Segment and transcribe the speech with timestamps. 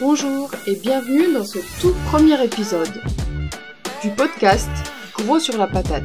[0.00, 3.02] Bonjour et bienvenue dans ce tout premier épisode
[4.00, 4.70] du podcast
[5.18, 6.04] Gros sur la patate.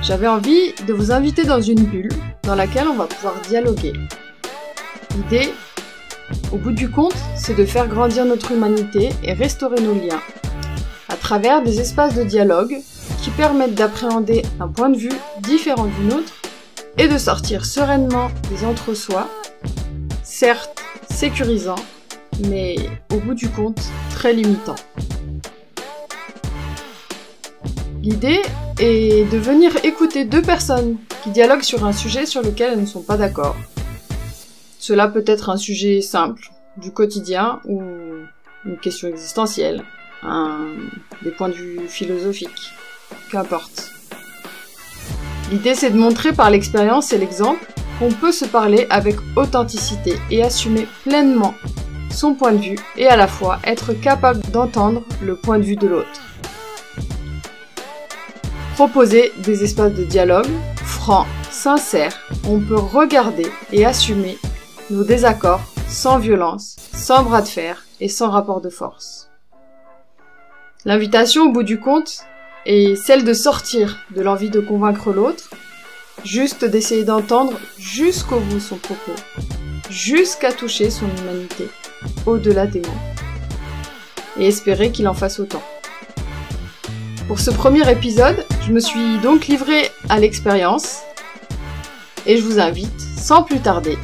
[0.00, 2.12] J'avais envie de vous inviter dans une bulle
[2.44, 3.92] dans laquelle on va pouvoir dialoguer.
[5.16, 5.52] L'idée,
[6.52, 10.22] au bout du compte, c'est de faire grandir notre humanité et restaurer nos liens
[11.08, 12.76] à travers des espaces de dialogue
[13.20, 16.34] qui permettent d'appréhender un point de vue différent du nôtre
[16.96, 19.28] et de sortir sereinement des entre-soi,
[20.40, 21.76] certes sécurisant,
[22.48, 22.74] mais
[23.12, 24.76] au bout du compte très limitant.
[28.00, 28.40] L'idée
[28.78, 32.86] est de venir écouter deux personnes qui dialoguent sur un sujet sur lequel elles ne
[32.86, 33.54] sont pas d'accord.
[34.78, 37.82] Cela peut être un sujet simple, du quotidien ou
[38.64, 39.84] une question existentielle,
[41.22, 42.72] des points de vue philosophiques,
[43.30, 43.90] qu'importe.
[45.52, 47.66] L'idée c'est de montrer par l'expérience et l'exemple
[48.00, 51.54] qu'on peut se parler avec authenticité et assumer pleinement
[52.10, 55.76] son point de vue et à la fois être capable d'entendre le point de vue
[55.76, 56.08] de l'autre.
[58.74, 60.48] Proposer des espaces de dialogue
[60.82, 64.38] francs, sincères, on peut regarder et assumer
[64.90, 69.28] nos désaccords sans violence, sans bras de fer et sans rapport de force.
[70.86, 72.24] L'invitation au bout du compte
[72.64, 75.50] est celle de sortir de l'envie de convaincre l'autre,
[76.24, 79.14] juste d'essayer d'entendre jusqu'au bout son propos,
[79.88, 81.68] jusqu'à toucher son humanité,
[82.26, 82.88] au-delà des mots,
[84.38, 85.62] et espérer qu'il en fasse autant.
[87.26, 91.00] Pour ce premier épisode, je me suis donc livrée à l'expérience,
[92.26, 93.98] et je vous invite, sans plus tarder,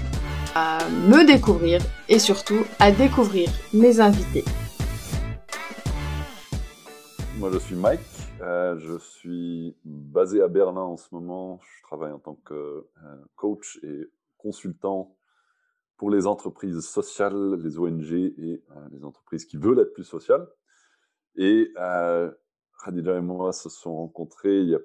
[0.55, 4.45] à me découvrir et surtout à découvrir mes invités.
[7.37, 8.01] Moi, je suis Mike.
[8.47, 11.59] Euh, je suis basé à Berlin en ce moment.
[11.61, 15.17] Je travaille en tant que euh, coach et consultant
[15.97, 20.47] pour les entreprises sociales, les ONG et euh, les entreprises qui veulent être plus sociales.
[21.35, 21.73] Et
[22.85, 24.81] Khadija et moi se sont rencontrés il y a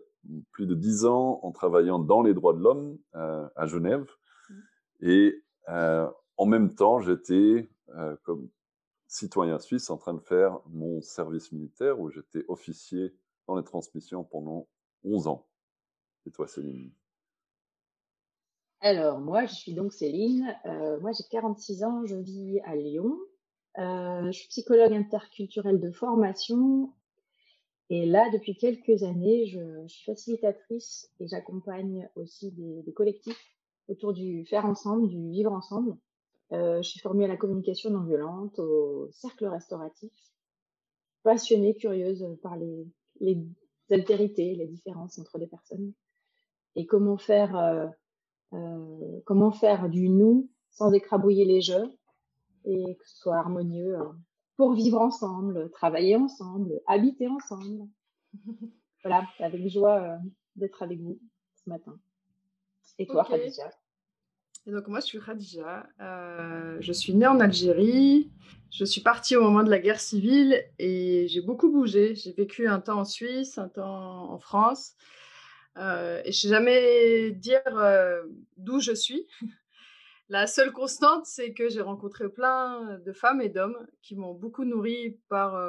[0.51, 4.05] plus de dix ans en travaillant dans les droits de l'homme à Genève.
[4.49, 4.55] Mmh.
[5.01, 7.69] Et en même temps, j'étais
[8.23, 8.49] comme
[9.07, 13.15] citoyen suisse en train de faire mon service militaire où j'étais officier
[13.47, 14.67] dans les transmissions pendant
[15.03, 15.47] 11 ans.
[16.25, 16.91] Et toi, Céline?
[18.81, 20.55] Alors, moi, je suis donc Céline.
[20.65, 23.15] Euh, moi, j'ai 46 ans, je vis à Lyon.
[23.77, 26.91] Euh, je suis psychologue interculturelle de formation.
[27.89, 33.55] Et là, depuis quelques années, je, suis facilitatrice et j'accompagne aussi des, collectifs
[33.87, 35.97] autour du faire ensemble, du vivre ensemble.
[36.51, 40.11] Euh, je suis formée à la communication non violente, au cercle restauratif.
[41.23, 42.87] Passionnée, curieuse par les,
[43.21, 43.41] les
[43.89, 45.93] altérités, les différences entre les personnes.
[46.75, 47.87] Et comment faire, euh,
[48.53, 51.91] euh, comment faire du nous sans écrabouiller les jeux
[52.65, 54.11] et que ce soit harmonieux euh,
[54.57, 57.87] pour vivre ensemble, travailler ensemble, habiter ensemble.
[59.03, 60.17] voilà, avec joie euh,
[60.55, 61.19] d'être avec vous
[61.55, 61.99] ce matin.
[62.97, 63.39] Et toi, okay.
[63.39, 63.71] Khadija?
[64.67, 65.87] Et donc moi, je suis Khadija.
[66.01, 68.29] Euh, je suis née en Algérie.
[68.69, 72.15] Je suis partie au moment de la guerre civile et j'ai beaucoup bougé.
[72.15, 74.93] J'ai vécu un temps en Suisse, un temps en France.
[75.77, 78.21] Euh, et je sais jamais dire euh,
[78.57, 79.27] d'où je suis.
[80.29, 84.63] La seule constante, c'est que j'ai rencontré plein de femmes et d'hommes qui m'ont beaucoup
[84.63, 85.59] nourri par,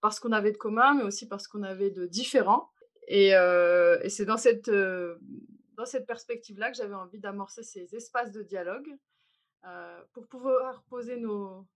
[0.00, 2.70] par ce qu'on avait de commun, mais aussi par ce qu'on avait de différent.
[3.08, 3.32] Et,
[4.08, 4.70] c'est dans cette
[5.80, 8.94] dans cette perspective-là que j'avais envie d'amorcer ces espaces de dialogue
[9.64, 11.66] euh, pour pouvoir poser nos,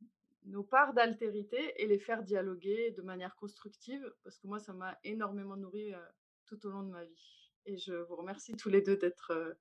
[0.44, 4.98] nos parts d'altérité et les faire dialoguer de manière constructive, parce que moi, ça m'a
[5.04, 5.98] énormément nourri euh,
[6.44, 7.50] tout au long de ma vie.
[7.64, 9.54] Et je vous remercie tous les deux d'être euh,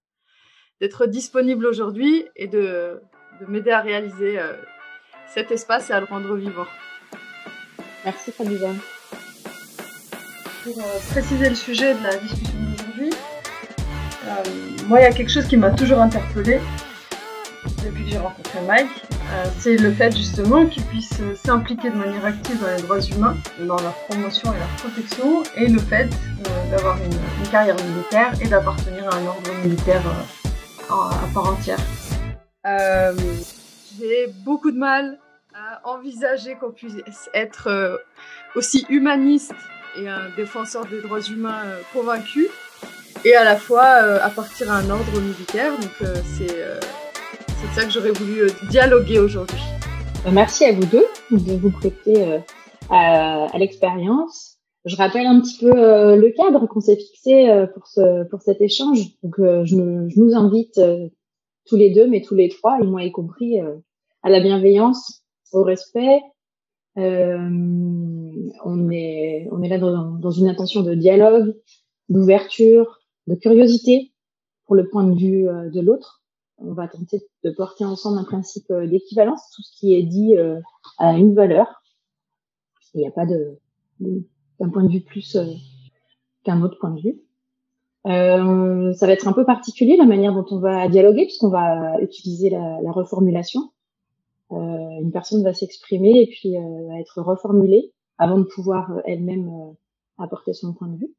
[0.81, 2.99] d'être disponibles aujourd'hui et de,
[3.39, 4.57] de m'aider à réaliser euh,
[5.27, 6.67] cet espace et à le rendre vivant.
[8.03, 8.75] Merci Fabien.
[10.65, 12.52] Pour euh, préciser le sujet de la discussion
[14.27, 14.43] euh,
[14.87, 16.59] moi, il y a quelque chose qui m'a toujours interpellée
[17.83, 18.89] depuis que j'ai rencontré Mike.
[19.31, 23.35] Euh, c'est le fait justement qu'il puisse s'impliquer de manière active dans les droits humains,
[23.59, 28.33] dans leur promotion et leur protection, et le fait euh, d'avoir une, une, carrière militaire
[28.41, 30.01] et d'appartenir à un ordre militaire
[30.89, 31.79] à part entière.
[33.99, 35.17] J'ai beaucoup de mal
[35.53, 36.95] à envisager qu'on puisse
[37.33, 38.01] être
[38.55, 39.53] aussi humaniste
[39.97, 42.47] et un défenseur des droits humains convaincu
[43.25, 45.71] et à la fois euh, à partir à un ordre militaire.
[45.79, 46.79] Donc euh, c'est euh,
[47.47, 49.61] c'est ça que j'aurais voulu dialoguer aujourd'hui.
[50.31, 52.39] Merci à vous deux de vous prêter
[52.89, 54.57] à, à l'expérience.
[54.85, 58.99] Je rappelle un petit peu le cadre qu'on s'est fixé pour ce pour cet échange.
[59.21, 60.79] Donc je, je nous invite
[61.65, 63.59] tous les deux, mais tous les trois, et moi y compris,
[64.23, 66.21] à la bienveillance, au respect.
[66.95, 71.53] on est on est là dans, dans une intention de dialogue,
[72.07, 74.11] d'ouverture, de curiosité
[74.65, 76.23] pour le point de vue de l'autre
[76.57, 79.41] on va tenter de porter ensemble un principe euh, d'équivalence.
[79.55, 80.59] Tout ce qui est dit euh,
[80.97, 81.83] a une valeur.
[82.93, 83.59] Il n'y a pas de
[84.59, 85.45] d'un point de vue plus euh,
[86.43, 87.21] qu'un autre point de vue.
[88.05, 92.49] ça va être un peu particulier la manière dont on va dialoguer puisqu'on va utiliser
[92.49, 93.71] la, reformulation.
[94.51, 99.49] une personne va s'exprimer et puis va être reformulée avant de pouvoir elle-même
[100.17, 101.13] apporter son point de vue.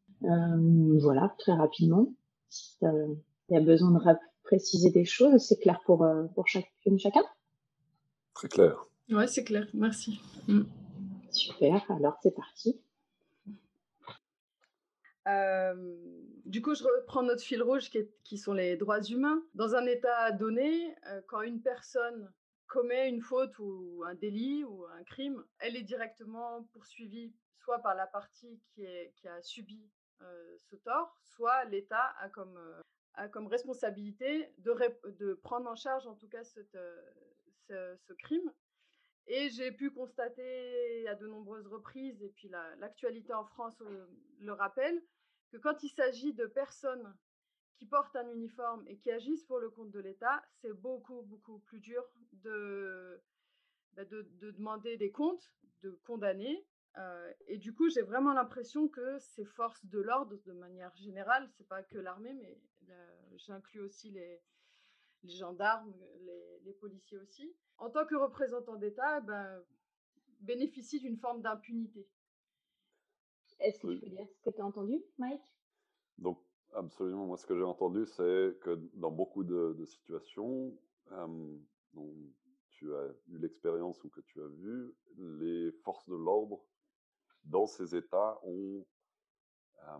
[1.00, 2.12] Voilà, très rapidement.
[2.70, 3.16] Il
[3.50, 3.98] y a besoin de
[4.44, 7.22] préciser des choses C'est clair pour, euh, pour chacune, chacun
[8.34, 8.86] Très clair.
[9.10, 9.66] Ouais, c'est clair.
[9.74, 10.20] Merci.
[10.48, 10.62] Mm.
[11.30, 11.90] Super.
[11.90, 12.80] Alors, c'est parti.
[15.26, 15.96] Euh,
[16.44, 19.42] du coup, je reprends notre fil rouge qui, qui, sont les droits humains.
[19.54, 22.30] Dans un état donné, euh, quand une personne
[22.66, 27.94] commet une faute ou un délit ou un crime, elle est directement poursuivie soit par
[27.94, 29.80] la partie qui, est, qui a subi
[30.58, 32.58] ce tort, soit l'État a comme
[33.14, 34.74] a comme responsabilité de,
[35.18, 36.42] de, prendre en charge en tout cas
[36.74, 37.02] euh,
[37.68, 38.52] ce, ce, crime.
[39.26, 44.06] Et j'ai pu constater à de nombreuses reprises, et puis l'actualité en France euh,
[44.40, 45.02] le rappelle,
[45.50, 47.14] que quand il s'agit de personnes
[47.76, 51.58] qui portent un uniforme et qui agissent pour le compte de l'État, c'est beaucoup, beaucoup
[51.60, 53.22] plus dur de,
[53.94, 55.52] bah, de, demander des comptes,
[55.82, 56.66] de condamner.
[56.96, 61.48] Euh, et du coup, j'ai vraiment l'impression que ces forces de l'ordre, de manière générale,
[61.56, 62.60] c'est pas que l'armée, mais
[63.36, 64.40] j'inclus aussi les,
[65.24, 69.62] les gendarmes, les, les, policiers aussi, en tant que représentants d'État, ben,
[70.40, 72.06] bénéficient d'une forme d'impunité.
[73.58, 75.42] Est-ce que tu peux dire ce que tu as entendu, Mike?
[76.18, 76.40] Donc,
[76.74, 77.26] absolument.
[77.26, 80.76] Moi, ce que j'ai entendu, c'est que dans beaucoup de, de situations,
[81.12, 81.56] euh,
[81.94, 82.14] dont
[82.70, 86.64] tu as eu l'expérience ou que tu as vu, les forces de l'ordre
[87.44, 88.86] dans ces États ont
[89.82, 89.98] euh,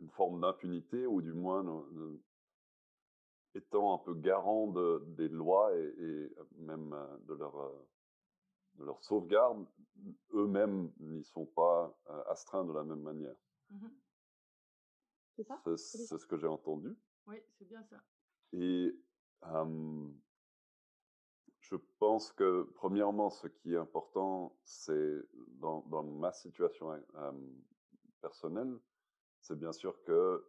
[0.00, 1.64] une forme d'impunité ou du moins
[3.54, 6.94] étant un peu garant de, des lois et, et, même
[7.26, 7.72] de leur,
[8.74, 9.66] de leur sauvegarde,
[10.34, 11.96] eux-mêmes n'y sont pas
[12.28, 13.36] astreints de la même manière.
[13.70, 13.86] Mmh
[15.36, 15.60] c'est ça?
[15.76, 16.96] C'est ce que j'ai entendu.
[17.28, 18.02] Oui, c'est bien ça.
[18.52, 18.92] Et
[21.70, 25.22] je pense que, premièrement, ce qui est important, c'est
[25.60, 27.32] dans, ma situation euh,
[28.22, 28.78] personnelle,
[29.40, 30.44] c'est bien sûr que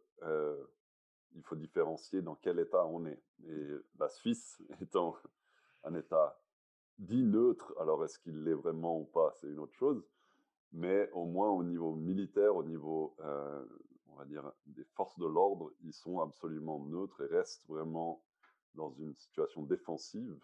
[1.35, 3.21] il faut différencier dans quel état on est.
[3.47, 3.67] Et
[3.99, 5.15] la Suisse étant
[5.83, 6.41] un état
[6.97, 10.03] dit neutre, alors est-ce qu'il l'est vraiment ou pas, c'est une autre chose.
[10.71, 13.15] Mais au moins au niveau militaire, au niveau,
[14.07, 18.21] on va dire, des forces de l'ordre, ils sont absolument neutres et restent vraiment
[18.75, 20.37] dans une situation défensive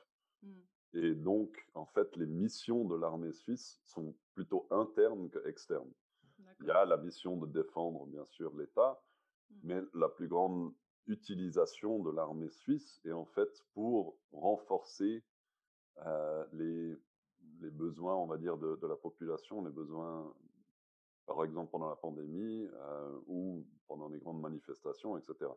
[0.45, 0.97] Mmh.
[0.97, 5.91] Et donc, en fait, les missions de l'armée suisse sont plutôt internes qu'externes.
[6.61, 9.01] Il y a la mission de défendre, bien sûr, l'État,
[9.49, 9.55] mmh.
[9.63, 10.73] mais la plus grande
[11.07, 15.23] utilisation de l'armée suisse est en fait pour renforcer
[16.05, 16.97] euh, les,
[17.61, 20.33] les, besoins, on va dire, de, de, la population, les besoins,
[21.25, 25.51] par exemple, pendant la pandémie euh, ou pendant les grandes manifestations, etc.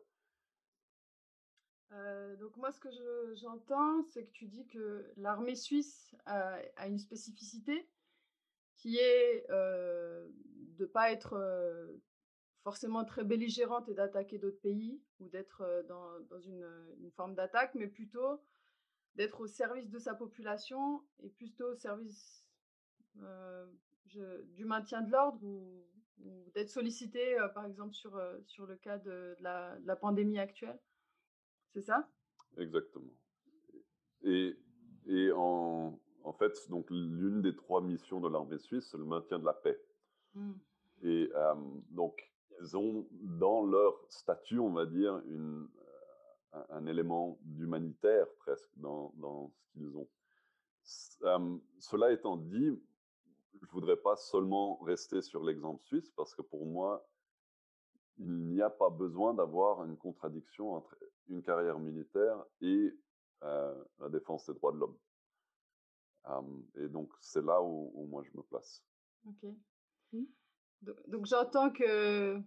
[1.91, 2.89] Euh, donc moi, ce que
[3.35, 7.89] j'entends, c'est que tu dis que l'armée suisse a une spécificité
[8.75, 10.27] qui est euh,
[10.77, 11.87] de ne pas être euh,
[12.63, 18.41] forcément très belligérante et d'attaquer d'autres pays ou d'être dans, une, forme d'attaque, mais plutôt
[19.15, 22.45] d'être au service de sa population et plutôt au service
[24.05, 25.85] du maintien de l'ordre ou,
[26.53, 30.79] d'être sollicité, par exemple, sur, le cas de la pandémie actuelle.
[31.73, 32.07] C'est ça?
[32.57, 33.13] Exactement.
[34.23, 34.57] Et,
[35.07, 39.39] et en, en fait, donc l'une des trois missions de l'armée suisse, c'est le maintien
[39.39, 39.79] de la paix.
[40.33, 40.51] Mmh.
[41.03, 41.55] Et euh,
[41.89, 42.29] donc,
[42.61, 45.67] ils ont dans leur statut, on va dire, une,
[46.53, 50.07] un, un, élément d'humanitaire presque dans, dans ce qu'ils ont.
[51.23, 52.77] Euh, cela étant dit,
[53.61, 57.05] je voudrais pas seulement rester sur l'exemple suisse parce que pour moi,
[58.19, 60.95] il n'y a pas besoin d'avoir une contradiction entre
[61.29, 62.93] une carrière militaire et
[63.43, 64.97] euh, la défense des droits de l'homme.
[66.75, 68.83] et donc, c'est là où, moi je me place.
[69.25, 69.49] Ok.
[70.11, 70.23] Mmh.
[71.07, 72.41] Donc, j'entends que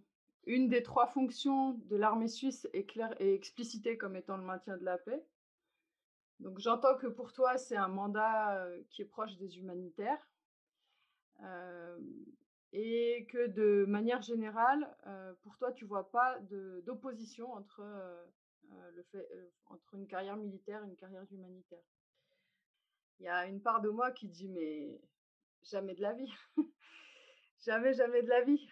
[0.45, 4.76] une des trois fonctions de l'armée suisse est, claire, et explicitée comme étant le maintien
[4.76, 5.25] de la paix.
[6.41, 10.29] Donc j'entends que pour toi, c'est un mandat qui est proche des humanitaires.
[11.45, 11.99] Euh,
[12.73, 14.97] et que de manière générale,
[15.43, 16.38] pour toi, tu vois pas
[16.85, 17.83] d'opposition entre
[18.95, 19.29] le fait,
[19.67, 21.83] entre une carrière militaire et une carrière humanitaire?
[23.21, 25.00] Il y a une part de moi qui dit mais
[25.62, 26.33] jamais de la vie.
[27.64, 28.69] jamais, jamais de la vie.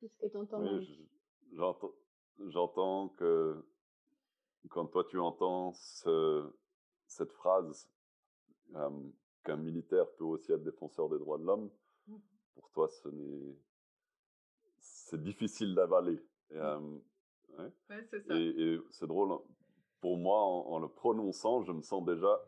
[0.00, 0.62] Qu'est-ce que tu entends
[1.52, 1.92] J'entends,
[2.48, 3.64] j'entends que
[4.68, 5.72] quand toi tu entends
[7.06, 7.90] cette phrase
[9.44, 11.70] qu'un militaire peut aussi être défenseur des droits de l'homme,
[12.06, 12.16] mmh.
[12.60, 13.56] Pour toi ce n'est
[14.78, 16.22] c'est difficile d'avaler.
[16.50, 17.00] Et, mmh.
[18.10, 18.34] c'est ça.
[18.34, 19.40] Et, c'est drôle, hein.
[20.00, 22.40] pour moi, en, le prononçant, je me sens déjà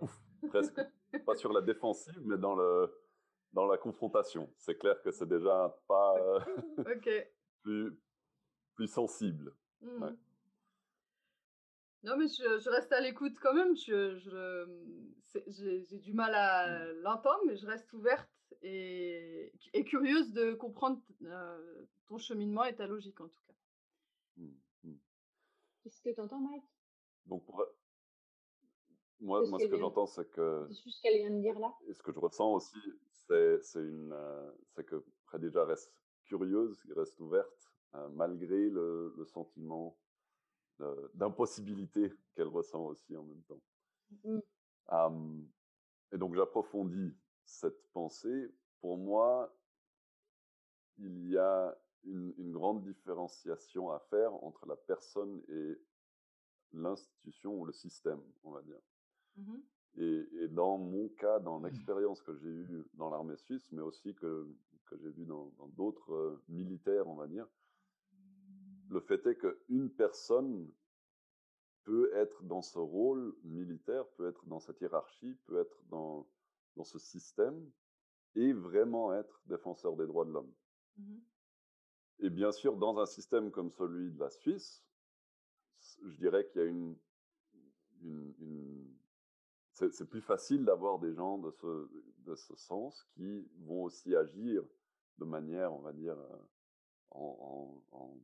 [0.49, 0.81] presque
[1.27, 2.93] pas sur la défensive, mais dans le
[3.53, 4.51] dans la confrontation.
[4.57, 6.15] C'est clair que c'est déjà pas
[7.63, 7.99] plus
[8.75, 9.55] plus sensible.
[9.81, 10.07] Mmh.
[12.05, 13.77] Non, mais je, reste à l'écoute quand même.
[13.77, 14.17] Je,
[15.49, 16.93] j'ai, du mal à mmh.
[17.03, 18.29] l'entendre, mais je reste ouverte
[18.63, 23.55] et, et curieuse de comprendre euh, ton cheminement et ta logique en tout cas.
[24.37, 24.49] Mmh,
[24.85, 24.95] mmh.
[25.83, 26.65] Qu'est-ce que tu entends, Mike?
[27.27, 27.69] Donc, moi,
[29.21, 30.67] moi ce que j'entends, c'est que.
[30.69, 31.73] C'est juste ce qu'elle vient de dire là?
[31.89, 32.79] Et ce que je ressens aussi,
[33.11, 35.95] c'est, une, euh, c'est que Khadija reste
[36.25, 39.99] curieuse, reste ouverte, euh, malgré le, le sentiment
[41.15, 43.63] d'impossibilité qu'elle ressent aussi en même temps.
[44.25, 44.41] Mmh.
[46.11, 47.15] et donc j'approfondis
[47.53, 48.51] cette pensée.
[48.81, 49.55] Pour moi,
[50.99, 55.79] il y a une, grande différenciation à faire entre la personne et
[56.73, 58.81] l'institution ou le système, on va dire.
[59.37, 59.57] Mmh
[59.99, 61.67] et, dans mon cas, dans mmh.
[61.67, 64.49] l'expérience que j'ai eue dans l'armée suisse, mais aussi que,
[64.87, 67.47] que j'ai vu dans d'autres militaires, on va dire,
[68.89, 70.67] le fait est qu'une personne
[71.85, 76.27] peut être dans ce rôle militaire, peut être dans cette hiérarchie, peut être dans,
[76.77, 77.71] dans ce système
[78.35, 80.53] et vraiment être défenseur des droits de l'homme.
[80.97, 81.19] Mmh
[82.25, 84.85] et bien sûr, dans un système comme celui de la Suisse,
[86.05, 86.97] je dirais qu'il y a une...
[88.03, 88.97] une,
[89.73, 94.63] c'est plus facile d'avoir des gens de ce, de ce sens qui vont aussi agir
[95.19, 96.37] de manière, on va dire, euh,
[97.11, 98.21] en, en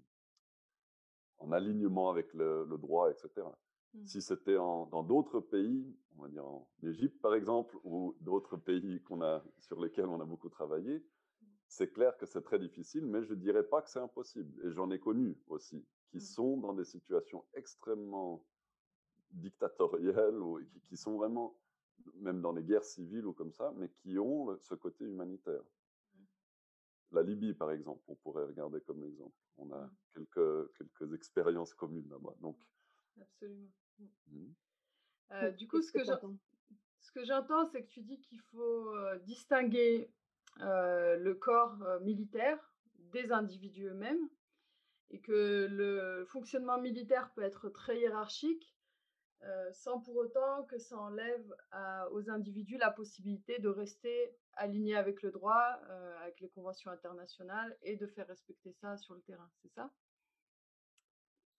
[1.39, 3.47] en alignement avec le, droit, etc.
[3.95, 4.07] Mmh.
[4.07, 9.01] Si c'était dans d'autres pays, on va dire en Égypte par exemple, ou d'autres pays
[9.03, 11.47] qu'on a, sur lesquels on a beaucoup travaillé, mmh.
[11.69, 14.67] c'est clair que c'est très difficile, mais je ne dirais pas que c'est impossible.
[14.67, 16.21] Et j'en ai connu aussi, qui mmh.
[16.21, 18.45] sont dans des situations extrêmement
[19.31, 21.59] dictatoriales, ou qui, qui, sont vraiment,
[22.17, 25.63] même dans les guerres civiles ou comme ça, mais qui ont ce côté humanitaire.
[27.11, 29.35] La Libye, par exemple, on pourrait regarder comme exemple.
[29.57, 29.91] On a mmh.
[30.15, 32.35] quelques, quelques expériences communes là-bas.
[32.41, 32.59] Donc...
[33.21, 33.71] Absolument.
[33.99, 34.05] Mmh.
[34.29, 34.55] Mmh.
[35.33, 36.37] Euh, du coup, ce que j'entends,
[37.01, 40.11] ce que j'entends, c'est que tu dis qu'il faut euh, distinguer
[40.61, 42.73] euh, le corps militaire
[43.13, 44.29] des individus eux-mêmes
[45.11, 48.75] et que le fonctionnement militaire peut être très hiérarchique
[49.73, 51.55] sans pour autant que ça enlève
[52.11, 55.79] aux individus la possibilité de rester alignés avec le droit,
[56.21, 59.49] avec les conventions internationales et de faire respecter ça sur le terrain.
[59.63, 59.93] C'est ça?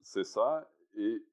[0.01, 0.69] C'est ça.
[0.95, 1.25] Et,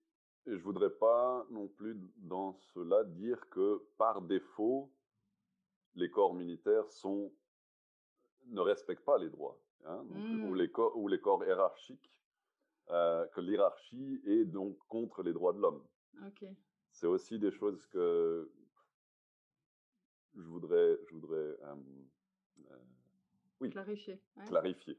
[0.47, 4.93] je ne voudrais pas non plus dans cela dire que par défaut,
[5.95, 7.33] les corps militaires sont,
[8.47, 10.57] ne respectent pas les droits, hein, ou, mmh.
[10.57, 12.13] les corps, ou les corps hiérarchiques,
[12.89, 15.85] que l'hierarchie est donc contre les droits de l'homme.
[16.93, 18.51] C'est aussi des choses que
[20.35, 21.57] je voudrais, je voudrais
[23.61, 24.21] oui, clarifier.
[24.47, 24.99] clarifier.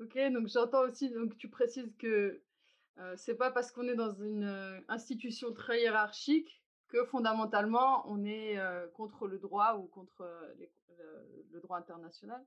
[0.00, 2.42] Ok, donc j'entends aussi, donc tu précises que
[2.98, 8.58] euh, c'est pas parce qu'on est dans une institution très hiérarchique que fondamentalement on est
[8.94, 10.24] contre le droit ou contre
[11.52, 12.44] le, droit international.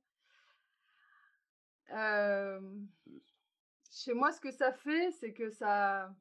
[3.89, 6.13] chez moi, ce que ça fait, c'est que ça,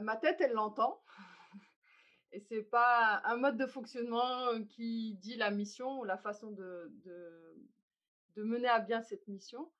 [0.00, 1.02] ma tête, elle l'entend.
[2.32, 6.92] Et c'est pas un mode de fonctionnement qui dit la mission ou la façon de,
[7.04, 9.70] de, mener à bien cette mission.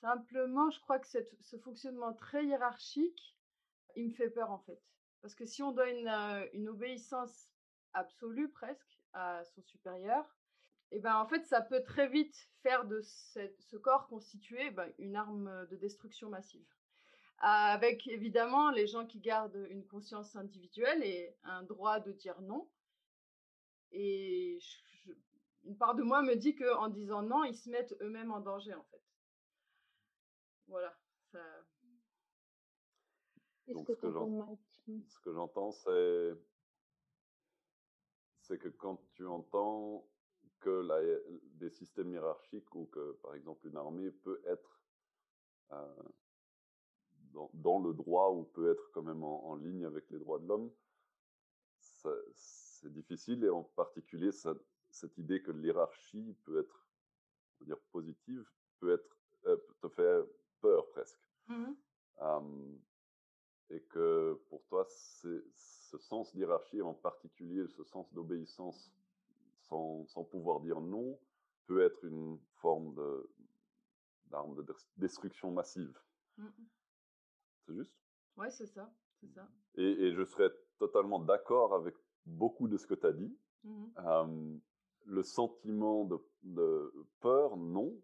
[0.00, 3.36] Simplement, je crois que ce fonctionnement très hiérarchique,
[3.96, 4.80] il me fait peur en fait.
[5.22, 6.08] Parce que si on doit une,
[6.52, 7.48] une obéissance
[7.94, 10.36] absolue presque à son supérieur,
[10.92, 14.88] et eh ben en fait ça peut très vite faire de ce corps constitué ben,
[14.98, 16.64] une arme de destruction massive
[17.38, 22.68] avec évidemment les gens qui gardent une conscience individuelle et un droit de dire non.
[23.92, 24.58] Et
[25.64, 28.74] une part de moi me dit qu'en disant non, ils se mettent eux-mêmes en danger
[28.74, 29.02] en fait.
[30.68, 30.96] Voilà.
[33.68, 36.36] Donc, ce que j'entends, c'est
[38.46, 40.08] c'est que quand tu entends
[40.60, 41.00] que la,
[41.54, 44.80] des systèmes hiérarchiques ou que, par exemple, une armée peut être
[45.72, 46.02] euh,
[47.54, 50.70] dans, le droit ou peut être quand même en, ligne avec les droits de l'homme,
[51.80, 56.86] c'est difficile et en particulier cette idée que l'hierarchie peut être,
[57.60, 60.22] on va dire, positive, peut être, euh, te fait
[60.66, 61.20] peur presque.
[61.48, 61.72] Mmh
[63.68, 68.92] et que pour toi, ce sens d'hierarchie, en particulier ce sens d'obéissance
[69.62, 71.18] sans, sans, pouvoir dire non,
[71.66, 72.94] peut être une forme
[74.30, 74.64] d'arme de,
[74.96, 75.98] destruction massive.
[76.38, 76.46] Mmh
[77.66, 77.92] c'est juste?
[78.36, 78.94] Ouais, c'est ça.
[79.20, 79.48] C'est ça.
[79.74, 83.36] Et, et, je serais totalement d'accord avec beaucoup de ce que tu as dit.
[83.64, 84.58] Mmh
[85.08, 87.94] le sentiment de, de, peur, non,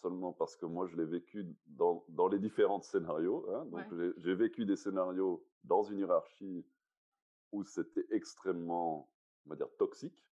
[0.00, 3.46] seulement parce que moi je l'ai vécu dans, dans, les différents scénarios.
[3.54, 3.66] Hein.
[3.66, 3.84] Donc
[4.18, 6.66] j'ai vécu des scénarios dans une hiérarchie
[7.52, 9.10] où c'était extrêmement,
[9.46, 10.26] on va dire, toxique.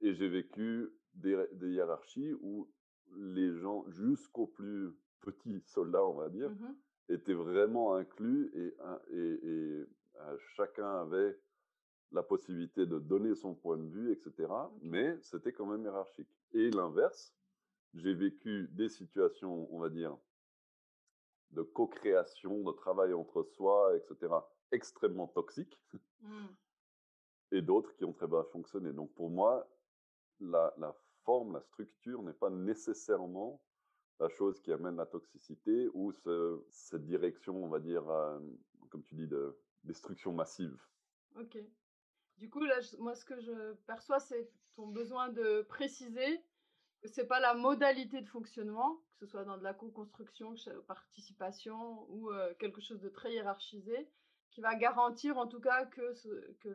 [0.00, 2.68] Et j'ai vécu des, des, hiérarchies où
[3.16, 6.74] les gens, jusqu'aux plus petits soldats, on va dire, mmh
[7.08, 8.74] étaient vraiment inclus et,
[9.10, 9.86] et, et
[10.20, 11.36] euh, chacun avait
[12.12, 14.48] la possibilité de donner son point de vue, etc.
[14.82, 16.28] Mais c'était quand même hiérarchique.
[16.52, 17.34] Et l'inverse,
[17.94, 20.16] j'ai vécu des situations, on va dire,
[21.50, 24.32] de co-création, de travail entre soi, etc.,
[24.70, 25.78] extrêmement toxiques,
[26.22, 26.46] mmh.
[27.52, 28.92] et d'autres qui ont très bien fonctionné.
[28.92, 29.68] Donc pour moi,
[30.40, 30.72] la,
[31.24, 33.62] forme, la structure n'est pas nécessairement
[34.18, 36.12] la chose qui amène la toxicité ou
[36.70, 38.38] cette direction, on va dire, euh,
[38.88, 40.78] comme tu dis, de destruction massive.
[41.36, 41.58] Ok.
[42.38, 46.42] Du coup, là, moi, ce que je perçois, c'est ton besoin de préciser
[47.04, 50.54] c'est pas la modalité de fonctionnement, que ce soit dans de la co-construction,
[50.86, 54.08] participation ou euh, quelque chose de très hiérarchisé,
[54.50, 56.14] qui va garantir en tout cas que,
[56.60, 56.68] que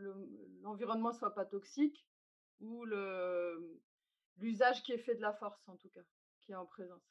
[0.61, 2.07] l'environnement ne soit pas toxique
[2.59, 2.85] ou
[4.37, 6.03] l'usage qui est fait de la force en tout cas,
[6.41, 7.03] qui est en présence.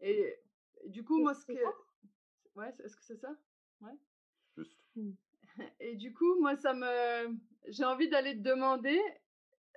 [0.00, 0.36] Et,
[0.86, 1.52] du coup, moi, ce que...
[2.56, 3.34] Ouais, est-ce que c'est ça?
[3.80, 3.96] Ouais.
[4.56, 4.78] Juste.
[4.96, 5.12] Mmh.
[5.80, 7.38] Et du coup, moi, ça me,
[7.68, 9.00] j'ai envie d'aller te demander.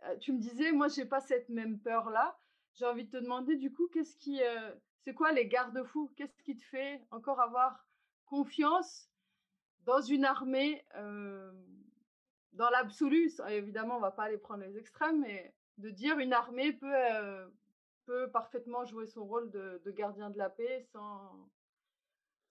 [0.06, 2.40] Euh, tu me disais, moi, j'ai pas cette même peur-là.
[2.74, 6.12] J'ai envie de te demander, du coup, qu'est-ce qui, euh, c'est quoi les garde-fous?
[6.16, 7.88] Qu'est-ce qui te fait encore avoir
[8.26, 9.10] confiance
[9.82, 11.52] dans une armée euh,
[12.54, 13.32] dans l'absolu?
[13.50, 17.52] Évidemment, on va pas aller prendre les extrêmes, mais de dire une armée peut
[18.06, 21.50] peut parfaitement jouer son rôle de, de gardien de la paix sans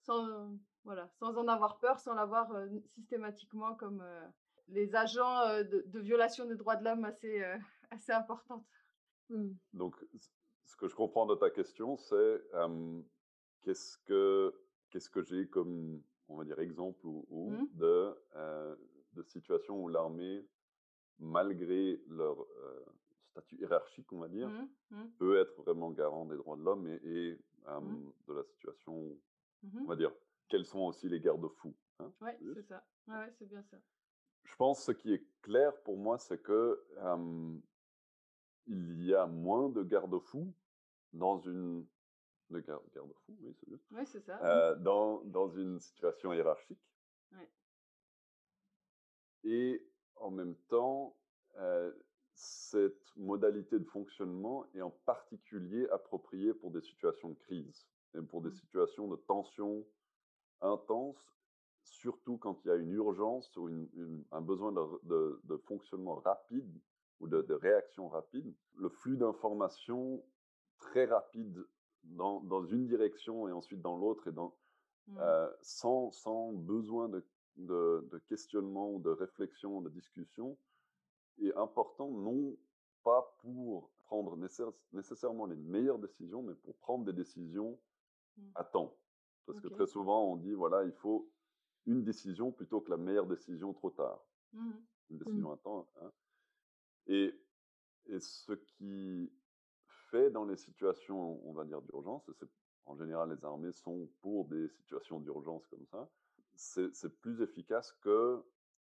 [0.01, 2.49] sans voilà, sans en avoir peur, sans l'avoir
[2.85, 4.03] systématiquement comme
[4.69, 7.43] les agents euh, de, violation des droits de l'homme assez,
[7.91, 8.65] assez importantes.
[9.29, 9.51] Mmh.
[9.73, 9.95] Donc,
[10.65, 12.41] ce que je comprends de ta question, c'est
[13.63, 14.53] qu'est-ce que
[14.89, 17.67] qu'est-ce que j'ai comme, on va dire, exemple ou, mmh.
[17.73, 18.15] de,
[19.13, 20.47] de situations où l'armée,
[21.19, 22.37] malgré leur
[23.31, 24.49] statut hiérarchique, on va dire,
[24.91, 27.37] mmh, peut être vraiment garant des droits de l'homme et, et
[28.27, 29.17] de la situation,
[29.73, 30.11] on va dire,
[30.47, 31.75] quels sont aussi les garde-fous.
[31.99, 32.85] Hein, oui, c'est ça.
[33.07, 33.77] Ouais, c'est bien ça.
[34.47, 36.83] Je pense que ce qui est clair pour moi, c'est que
[38.65, 40.53] il y a moins de garde-fous
[41.13, 41.85] dans une
[42.49, 42.83] de garde,
[43.27, 43.67] oui, c'est.
[43.91, 44.39] Oui, ça.
[44.43, 46.79] Euh, dans, dans une situation hiérarchique.
[47.33, 47.49] Ouais.
[49.43, 51.17] Et en même temps,
[51.57, 51.91] euh,
[52.33, 58.41] cette modalité de fonctionnement est en particulier appropriée pour des situations de crise et pour
[58.41, 58.53] des mmh.
[58.53, 59.85] situations de tension
[60.61, 61.17] intense,
[61.91, 63.69] surtout quand il y a une urgence ou
[64.31, 66.79] un besoin de, de, fonctionnement rapide
[67.19, 68.53] ou de, réaction rapide.
[68.75, 70.23] Le flux d'informations
[70.79, 71.65] très rapide
[72.03, 74.55] dans, dans, une direction et ensuite dans l'autre et dans,
[75.07, 75.17] mmh.
[75.19, 77.25] euh, sans, sans, besoin de,
[77.57, 80.57] de, questionnement ou de réflexion, de discussion,
[81.41, 82.55] est important non
[83.03, 84.37] pas pour prendre
[84.93, 87.79] nécessairement les meilleures décisions, mais pour prendre des décisions
[88.37, 88.41] mmh.
[88.55, 88.95] à temps.
[89.45, 91.29] Parce que très souvent, on dit, voilà, il faut
[91.87, 94.23] une décision plutôt que la meilleure décision trop tard.
[94.53, 94.71] Mmh
[95.09, 95.87] une décision à temps.
[96.01, 96.11] Hein.
[97.07, 97.33] Et,
[98.07, 99.31] et ce qui
[100.09, 102.29] fait dans les situations, on va dire, d'urgence,
[102.85, 106.09] en général, les armées sont pour des situations d'urgence comme ça,
[106.55, 108.43] c'est plus efficace que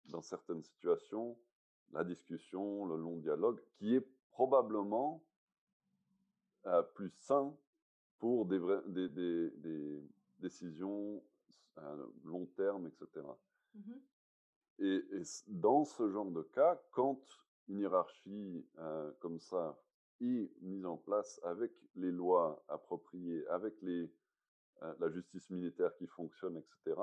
[0.06, 1.38] dans certaines situations,
[1.92, 5.24] la discussion, le long dialogue, qui est probablement
[6.66, 7.56] euh, plus sain
[8.18, 10.02] pour des, vrais, des, des,
[10.38, 11.22] décisions
[11.76, 13.26] à long terme, etc.
[13.74, 13.92] Mmh
[14.80, 15.04] et,
[15.46, 17.20] dans ce genre de cas, quand
[17.68, 19.80] une hiérarchie euh, comme ça
[20.20, 24.12] est mise en place avec les lois appropriées, avec les,
[24.82, 27.00] euh, la justice militaire qui fonctionne, etc.,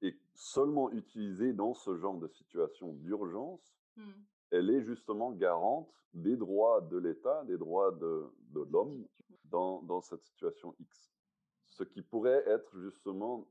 [0.00, 4.10] et seulement utilisée dans ce genre de situation d'urgence, mmh.
[4.52, 9.06] elle est justement garante des droits de l'État, des droits de, de l'homme
[9.44, 11.12] dans, dans cette situation X
[11.78, 13.46] ce qui pourrait être justement,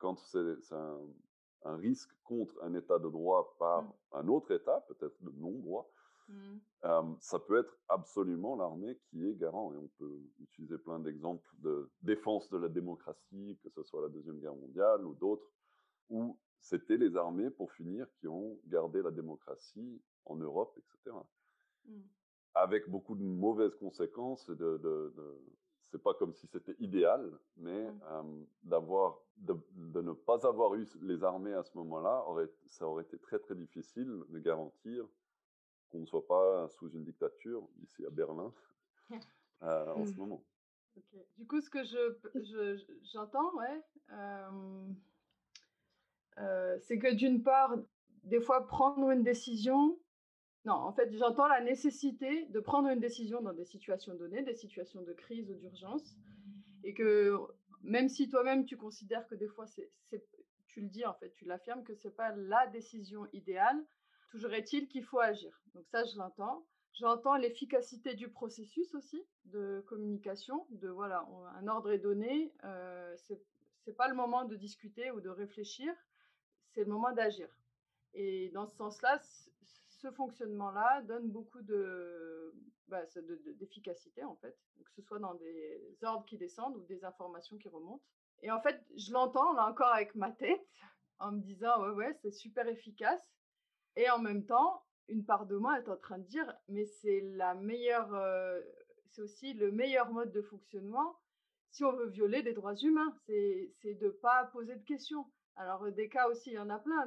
[0.00, 0.98] quand c'est un,
[1.64, 3.92] un, risque contre un état de droit par mmh.
[4.12, 5.88] un autre état, peut-être de non-droit,
[6.28, 7.14] mmh.
[7.20, 9.72] ça peut être absolument l'armée qui est garant.
[9.74, 14.08] Et on peut utiliser plein d'exemples de défense de la démocratie, que ce soit la
[14.08, 15.46] Deuxième Guerre mondiale ou d'autres,
[16.08, 21.16] où c'était les armées, pour finir, qui ont gardé la démocratie en Europe, etc.
[21.84, 22.00] Mmh.
[22.54, 24.48] Avec beaucoup de mauvaises conséquences.
[24.50, 25.40] De, de, de
[25.90, 28.46] c'est pas comme si c'était idéal, mais mmh.
[28.62, 29.56] d'avoir, de,
[30.00, 33.56] ne pas avoir eu les armées à ce moment-là, aurait, ça aurait été très très
[33.56, 35.04] difficile de garantir
[35.90, 38.52] qu'on ne soit pas sous une dictature ici à Berlin
[39.62, 40.16] euh, en ce mmh.
[40.18, 40.44] moment.
[41.38, 43.82] Du coup, ce que je, j'entends, ouais,
[46.38, 47.76] euh, c'est que d'une part,
[48.24, 49.98] des fois, prendre une décision,
[50.66, 54.54] non, en fait, j'entends la nécessité de prendre une décision dans des situations données, des
[54.54, 56.16] situations de crise ou d'urgence,
[56.84, 57.38] et que
[57.82, 59.90] même si toi-même tu considères que des fois, c'est,
[60.66, 63.82] tu le dis en fait, tu l'affirmes que c'est pas la décision idéale,
[64.30, 65.62] toujours est-il qu'il faut agir.
[65.74, 66.66] Donc ça, je l'entends.
[66.92, 73.96] J'entends l'efficacité du processus aussi de communication, de voilà, un ordre est donné, euh, c'est
[73.96, 75.92] pas le moment de discuter ou de réfléchir,
[76.72, 77.48] c'est le moment d'agir.
[78.12, 79.20] Et dans ce sens-là,
[80.00, 82.54] ce fonctionnement-là donne beaucoup de,
[82.88, 83.02] bah,
[83.58, 87.68] d'efficacité en fait, que ce soit dans des ordres qui descendent ou des informations qui
[87.68, 88.04] remontent.
[88.42, 90.66] Et en fait, je l'entends là encore avec ma tête
[91.18, 93.22] en me disant ouais ouais c'est super efficace.
[93.96, 97.20] Et en même temps, une part de moi est en train de dire mais c'est
[97.20, 98.60] la meilleure, euh,
[99.08, 101.18] c'est aussi le meilleur mode de fonctionnement
[101.70, 105.24] si on veut violer des droits humains, c'est de pas poser de questions.
[105.56, 107.06] Alors, des cas aussi, il y en a plein,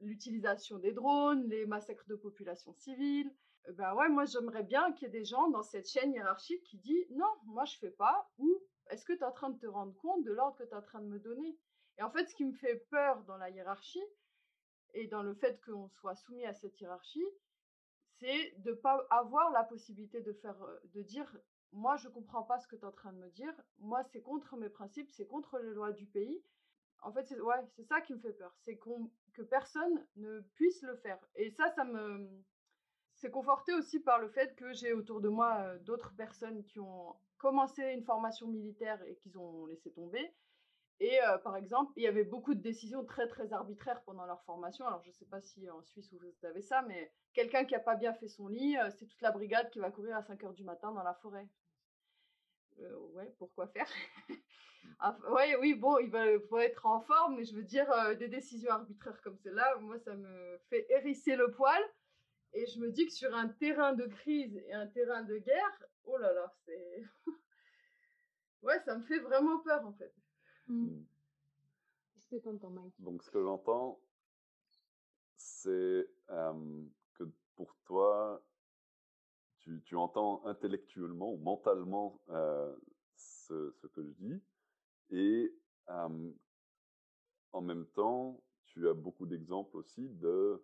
[0.00, 3.32] l'utilisation des drones, les massacres de populations civiles.
[3.68, 6.62] Eh ben ouais, moi, j'aimerais bien qu'il y ait des gens dans cette chaîne hiérarchique
[6.64, 9.58] qui disent non, moi, je fais pas, ou est-ce que tu es en train de
[9.58, 11.58] te rendre compte de l'ordre que tu es en train de me donner?
[11.98, 14.02] Et en fait, ce qui me fait peur dans la hiérarchie
[14.94, 17.26] et dans le fait qu'on soit soumis à cette hiérarchie,
[18.18, 20.56] c'est de pas avoir la possibilité de faire,
[20.94, 21.38] de dire
[21.72, 23.54] moi, je comprends pas ce que tu es en train de me dire.
[23.78, 26.42] Moi, c'est contre mes principes, c'est contre les lois du pays.
[27.02, 30.82] En fait, c'est ouais, c'est ça qui me fait peur, c'est que personne ne puisse
[30.82, 31.18] le faire.
[31.34, 32.28] Et ça, ça me
[33.14, 37.14] c'est conforté aussi par le fait que j'ai autour de moi d'autres personnes qui ont
[37.38, 40.34] commencé une formation militaire et qui ont laissé tomber.
[41.00, 44.86] Et par exemple, il y avait beaucoup de décisions très très arbitraires pendant leur formation.
[44.86, 47.80] Alors je ne sais pas si en Suisse vous avez ça, mais quelqu'un qui n'a
[47.80, 50.52] pas bien fait son lit, c'est toute la brigade qui va courir à 5 heures
[50.52, 51.48] du matin dans la forêt.
[52.78, 53.88] Ouais, pourquoi faire?
[55.30, 58.28] Ouais, oui, bon, il va, faut être en forme, mais je veux dire, euh, des
[58.28, 61.82] décisions arbitraires comme celle-là, moi, ça me fait hérisser le poil.
[62.52, 65.84] Et je me dis que sur un terrain de crise et un terrain de guerre,
[66.04, 67.04] oh là là, c'est.
[68.62, 70.12] ouais, ça me fait vraiment peur, en fait.
[70.68, 72.94] Qu'est-ce que entends, Mike?
[72.98, 74.00] Donc, ce que j'entends,
[75.36, 78.42] c'est que pour toi,
[79.84, 82.74] tu, entends intellectuellement ou mentalement euh,
[83.16, 84.42] ce, que je dis,
[85.10, 85.52] et
[87.52, 90.62] en même temps, tu as beaucoup d'exemples aussi de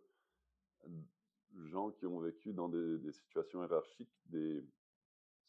[1.65, 4.65] gens qui ont vécu dans des, situations hiérarchiques, des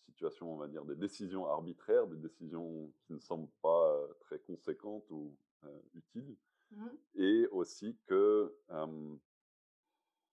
[0.06, 5.10] situations, on va dire, des décisions arbitraires, des décisions qui ne semblent pas très conséquentes
[5.12, 6.36] ou euh, utiles,
[6.72, 6.88] mmh.
[7.16, 8.56] et aussi que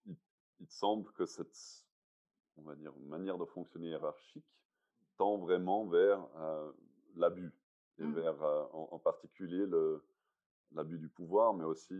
[0.07, 0.17] il,
[0.61, 1.85] il, semble que cette
[2.57, 4.47] on va dire, manière de fonctionner hiérarchique
[5.17, 6.73] tend vraiment vers euh,
[7.17, 7.53] l'abus,
[7.99, 8.15] et mmh.
[8.15, 9.67] vers euh, en, particulier
[10.73, 11.95] l'abus du pouvoir, mais aussi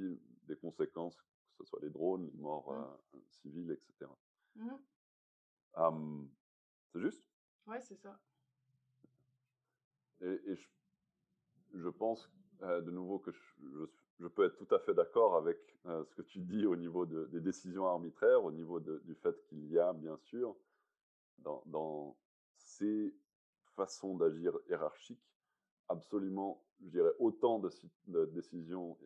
[0.45, 3.17] des conséquences, que ce soit les drones, les morts mmh.
[3.17, 4.11] euh, civiles, etc.
[4.57, 6.27] Mmh.
[6.93, 7.25] c'est juste?
[7.67, 8.19] Ouais, c'est ça.
[10.21, 10.69] Et, je,
[11.75, 12.31] je, pense
[12.61, 13.87] de nouveau que je,
[14.21, 17.27] je, peux être tout à fait d'accord avec ce que tu dis au niveau de,
[17.27, 20.57] des décisions arbitraires, au niveau du fait qu'il y a, bien sûr,
[21.39, 22.17] dans, dans
[22.57, 23.15] ces
[23.75, 25.34] façons d'agir hiérarchiques,
[25.95, 27.71] absolument, je dirais, autant de,
[28.07, 28.97] de décisions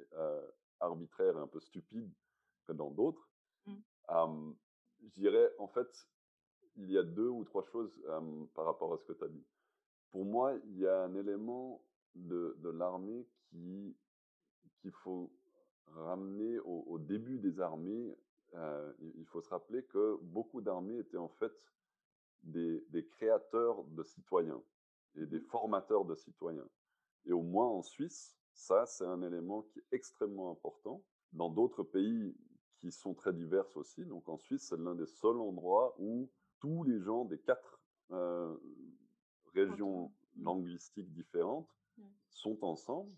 [0.80, 2.12] arbitraires et un peu stupides
[2.66, 3.28] que dans d'autres.
[3.66, 4.52] Mmh.
[5.02, 6.08] je dirais, en fait,
[6.76, 7.92] il y a deux ou trois choses
[8.54, 9.44] par rapport à ce que tu as dit.
[10.10, 11.82] Pour moi, il y a un élément
[12.14, 13.96] de, de l'armée qui
[14.80, 15.32] qu'il faut
[15.86, 18.16] ramener au, début des armées.
[18.54, 21.52] Euh, il faut se rappeler que beaucoup d'armées étaient en fait
[22.44, 24.62] des, des, créateurs de citoyens
[25.16, 25.46] et des mmh.
[25.46, 26.68] formateurs de citoyens.
[27.26, 31.02] Et au moins en Suisse, ça, c'est un élément qui est extrêmement important.
[31.32, 32.34] Dans d'autres pays
[32.80, 36.84] qui sont très divers aussi, donc en Suisse, c'est l'un des seuls endroits où tous
[36.84, 38.56] les gens des quatre euh,
[39.54, 40.44] régions mmh.
[40.44, 41.68] linguistiques différentes
[42.30, 43.12] sont ensemble,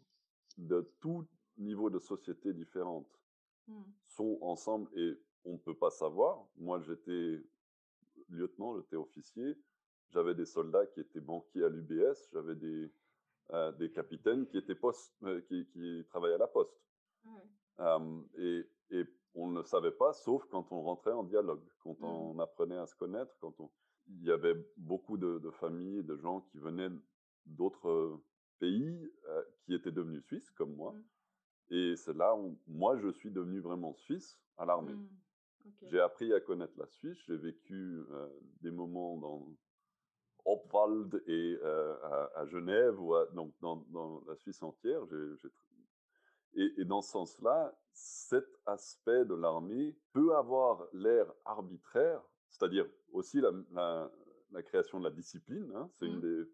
[0.57, 1.27] de tout
[1.59, 3.21] niveau de société différentes
[3.69, 3.83] mmh.
[4.07, 6.47] sont ensemble et on ne peut pas savoir.
[6.57, 7.43] Moi, j'étais
[8.29, 9.57] lieutenant, j'étais officier,
[10.11, 12.91] j'avais des soldats qui étaient banquiers à l'UBS, j'avais des,
[13.53, 16.75] euh, des capitaines qui, étaient poste, euh, qui, qui, travaillaient à la poste.
[18.39, 22.05] et, et, on ne le savait pas, sauf quand on rentrait en dialogue, quand mmh.
[22.05, 23.71] on apprenait à se connaître, quand on...
[24.09, 26.91] il y avait beaucoup de, de familles, de gens qui venaient
[27.47, 28.21] d'autres
[28.59, 30.93] pays euh, qui étaient devenus suisses, comme moi.
[30.93, 31.75] Mmh.
[31.75, 34.95] Et c'est là où moi, je suis devenu vraiment suisse à l'armée.
[34.95, 35.09] Mmh.
[35.91, 37.19] J'ai appris à connaître la Suisse.
[37.27, 38.29] J'ai vécu euh,
[38.63, 39.47] des moments dans
[40.45, 41.97] Opwald et euh,
[42.35, 45.03] à, Genève, ou donc dans, dans, la Suisse entière.
[46.55, 53.41] Et, et, dans ce sens-là, cet aspect de l'armée peut avoir l'air arbitraire, c'est-à-dire aussi
[53.41, 54.11] la, la,
[54.51, 55.71] la, création de la discipline.
[55.75, 56.21] Hein, c'est une mmh.
[56.21, 56.51] des,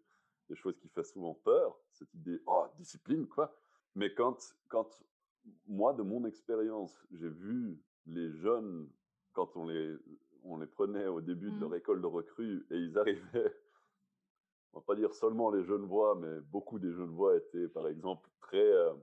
[0.49, 3.55] des, choses qui fait souvent peur, cette idée, oh, discipline, quoi.
[3.95, 4.87] Mais quand, quand
[5.67, 8.89] moi, de mon expérience, j'ai vu les jeunes,
[9.33, 9.95] quand on les,
[10.43, 11.75] on les prenait au début de leur mmh.
[11.75, 13.55] école de recrues et ils arrivaient,
[14.73, 17.87] on va pas dire seulement les jeunes voix, mais beaucoup des jeunes voix étaient, par
[17.87, 18.93] exemple, très euh,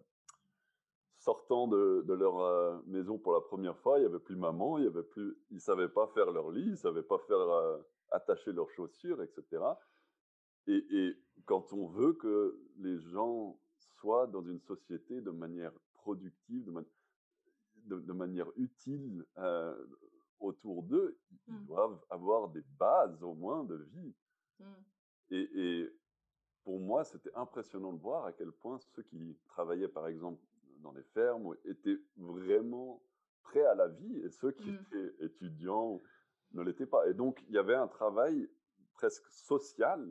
[1.25, 4.79] sortant de, de leur euh, maison pour la première fois, il y avait plus maman,
[4.79, 7.79] il y avait plus, ils savaient pas faire leur lit, ils savaient pas faire euh,
[8.11, 9.63] attacher leurs chaussures, etc.
[10.67, 13.59] Et, et, quand on veut que les gens
[13.99, 16.71] soient dans une société de manière productive,
[17.85, 19.75] de, de, manière utile euh,
[20.41, 21.67] autour d'eux, ils mmh.
[21.67, 24.15] doivent avoir des bases au moins de vie.
[24.61, 24.65] Mmh.
[25.35, 25.93] Et, et,
[26.63, 30.41] pour moi, c'était impressionnant de voir à quel point ceux qui travaillaient, par exemple,
[30.79, 33.03] dans les fermes, étaient vraiment
[33.43, 34.75] prêts à la vie, et ceux qui mmh.
[34.75, 36.01] étaient étudiants
[36.53, 37.07] ne l'étaient pas.
[37.09, 38.49] Et donc, il y avait un travail
[38.95, 40.09] presque social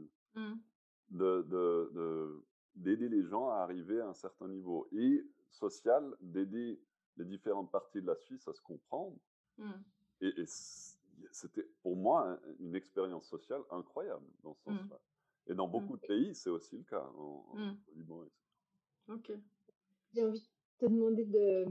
[1.10, 6.80] de, de, d'aider les gens à arriver à un certain niveau et social d'aider
[7.18, 9.18] les différentes parties de la Suisse à se comprendre.
[9.58, 9.72] Mmh.
[10.22, 10.46] Et,
[11.32, 14.78] c'était pour moi une expérience sociale incroyable dans ce mmh.
[14.78, 15.00] sens-là.
[15.48, 17.78] Et dans beaucoup de pays, c'est aussi le cas, en, mmh.
[17.96, 18.38] Liban, etc.
[19.10, 19.32] Ok.
[20.14, 21.66] J'ai envie de te demander de,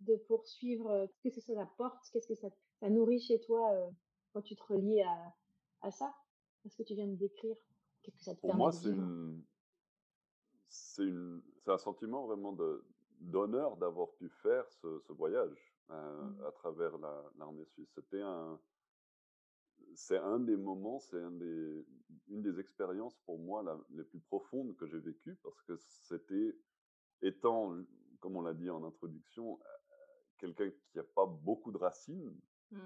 [0.00, 0.90] de poursuivre.
[0.90, 2.48] Euh, qu'est-ce que ça apporte Qu'est-ce que ça,
[2.80, 3.90] ça, nourrit chez toi euh,
[4.32, 5.34] quand tu te relis à,
[5.82, 6.12] à ça?
[6.62, 7.56] Qu'est-ce que tu viens de décrire?
[8.02, 9.42] Qu'est-ce que ça te Pour moi, c'est une,
[10.68, 11.12] c'est
[11.66, 12.56] un sentiment vraiment
[13.20, 16.44] d'honneur d'avoir pu faire ce, voyage euh, mmh.
[16.46, 16.98] à travers
[17.38, 17.90] l'armée suisse.
[17.94, 18.58] C'était un,
[19.94, 21.84] c'est un des moments, c'est un des,
[22.28, 26.56] une des expériences pour moi les plus profondes que j'ai vécues parce que c'était,
[27.22, 27.76] étant,
[28.20, 29.58] comme on l'a dit en introduction,
[30.38, 32.34] quelqu'un qui n'a pas beaucoup de racines,
[32.70, 32.78] mmh.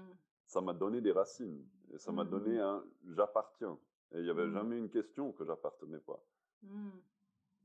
[0.45, 2.29] ça m'a donné des racines et ça m'a mmh.
[2.29, 3.77] donné un j'appartiens.
[4.11, 6.23] Et il n'y avait jamais une question que j'appartenais pas.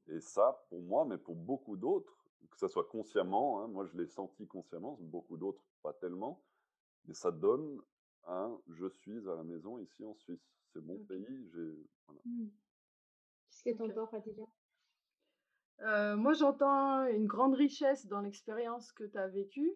[0.09, 2.17] Et ça, pour moi, mais pour beaucoup d'autres,
[2.51, 6.43] que ce soit consciemment, hein, moi je l'ai senti consciemment, beaucoup d'autres pas tellement,
[7.07, 7.81] mais ça donne
[8.27, 10.41] un je suis à la maison ici en Suisse.
[10.73, 11.51] C'est mon pays.
[11.53, 12.21] J'ai, voilà.
[12.25, 12.49] Mmh.
[13.51, 14.45] Qu'est-ce que tu entends, Fatiga
[15.81, 19.73] euh, Moi, j'entends une grande richesse dans l'expérience que tu as vécue,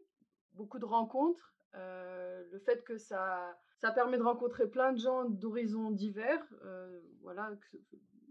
[0.55, 5.25] beaucoup de rencontres, euh, le fait que ça, ça permet de rencontrer plein de gens
[5.25, 7.51] d'horizons divers, euh, voilà,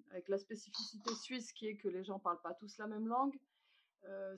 [0.09, 3.37] avec la spécificité suisse qui est que les gens parlent pas tous la même langue.
[4.05, 4.35] Euh,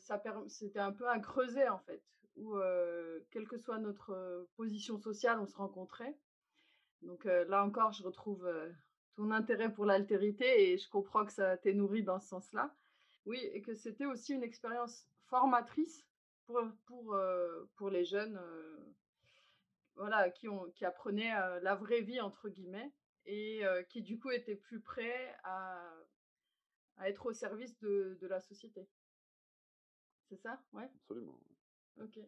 [0.48, 2.02] c'était un peu un creuset en fait,
[2.38, 2.58] où
[3.32, 6.17] quelle que soit notre position sociale, on se rencontrait.
[7.02, 8.50] Donc là encore, je retrouve
[9.15, 12.76] ton intérêt pour l'altérité et je comprends que ça t'ait nourri dans ce sens-là.
[13.26, 16.06] Oui, et que c'était aussi une expérience formatrice
[16.45, 17.17] pour, pour,
[17.76, 18.39] pour les jeunes
[19.95, 22.93] voilà, qui, ont, qui apprenaient la vraie vie, entre guillemets,
[23.26, 25.84] et qui du coup était plus prêt à,
[26.97, 28.88] à être au service de, de la société.
[30.30, 30.62] C'est ça?
[30.73, 31.39] Ouais Absolument.
[32.01, 32.19] Ok.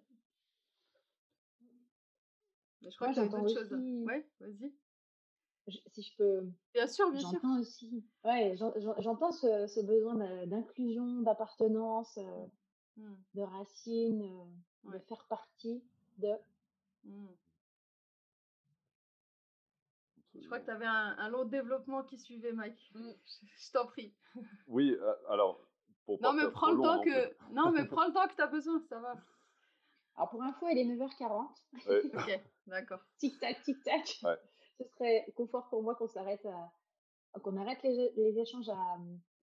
[2.82, 3.74] Mais je crois que d'autres choses.
[4.06, 4.74] Ouais, vas-y.
[5.92, 6.48] Si je peux.
[6.74, 7.32] Bien sûr, bien sûr.
[7.34, 8.04] J'entends aussi.
[8.24, 8.56] Ouais,
[8.98, 10.16] j'entends ce, ce, besoin
[10.48, 12.18] d'inclusion, d'appartenance,
[12.98, 13.14] mmh.
[13.36, 15.84] de racines, de faire partie
[16.18, 16.30] de.
[17.04, 17.28] Mmh.
[20.36, 22.92] Je crois que tu avais un, un, long développement qui suivait, Mike.
[22.96, 23.12] Mm.
[23.58, 24.14] Je, t'en prie.
[24.68, 25.60] Oui, euh, alors,
[26.06, 27.54] pour non, mais prends le temps que...
[27.54, 29.16] non, mais prends le temps que tu as besoin, ça va.
[30.20, 31.48] Alors, pour info, elle est 9h40.
[32.14, 33.00] ok, d'accord.
[33.20, 34.20] Tic-tac, tic-tac.
[34.24, 34.36] Ouais.
[34.78, 36.74] Ce serait confort pour moi qu'on s'arrête à...
[37.40, 38.98] qu'on arrête les, les échanges à,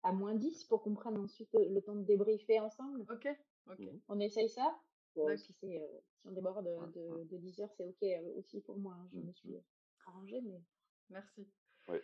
[0.02, 3.00] à, moins 10 pour qu'on prenne ensuite le temps de débriefer ensemble.
[3.11, 3.26] Ok,
[3.70, 3.78] ok.
[3.78, 4.00] Mhm.
[4.09, 4.78] On essaye ça
[5.14, 5.78] si, euh, si,
[6.26, 8.94] on déborde de, de, 10 heures, c'est ok euh, aussi pour moi.
[8.94, 9.09] Hein.
[9.14, 9.57] Je me suis
[10.07, 10.61] arrangée, mais
[11.09, 11.48] Merci.
[11.88, 11.96] Oui.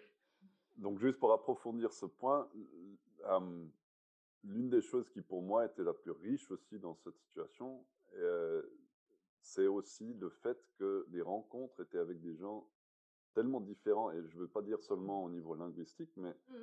[0.76, 2.48] donc, juste pour approfondir ce point,
[4.42, 7.84] l'une des choses qui pour moi était la plus riche aussi dans cette situation,
[9.40, 12.66] c'est aussi le fait que les rencontres étaient avec des gens
[13.34, 16.54] tellement différents, et je ne veux pas dire seulement au niveau linguistique, mais mmh.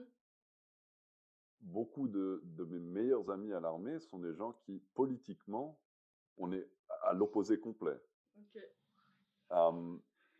[1.61, 5.77] beaucoup de, mes meilleurs amis à l'armée sont des gens qui, politiquement,
[6.37, 6.67] on est
[7.03, 7.99] à l'opposé complet.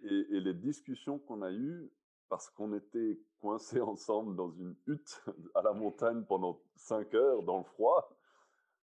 [0.03, 1.91] et, les discussions qu'on a eues,
[2.29, 5.21] parce qu'on était coincés ensemble dans une hutte
[5.53, 8.09] à la montagne pendant cinq heures dans le froid,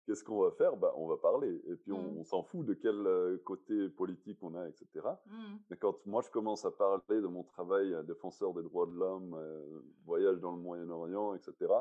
[0.04, 0.76] Qu'est-ce qu'on va faire?
[0.76, 1.62] Bah, On va parler.
[1.68, 2.24] Et puis, on, mmh.
[2.24, 4.86] s'en fout de quel euh, côté politique on a, etc.
[5.26, 5.56] Mmh.
[5.70, 8.92] Mais quand moi, je commence à parler de mon travail à défenseur des droits de
[8.92, 11.72] l'homme, euh, voyage dans le Moyen-Orient, etc.,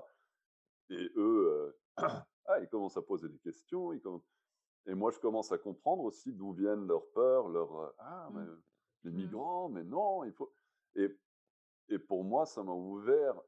[0.89, 1.77] et eux, euh,
[2.45, 3.91] ah, ils commencent à poser des questions.
[3.91, 4.01] Ils
[4.85, 8.61] Et moi, je commence à comprendre aussi d'où viennent leurs peurs, leurs ah, mmh.
[9.05, 10.53] les migrants, mais non, il faut.
[10.95, 11.09] Et,
[11.89, 13.41] et pour moi, ça m'a ouvert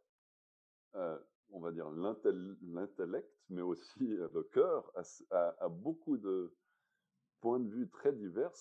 [1.54, 4.92] on va dire, l'intellect, mais aussi le cœur,
[5.30, 6.54] à, beaucoup de
[7.42, 8.52] points de vue très divers,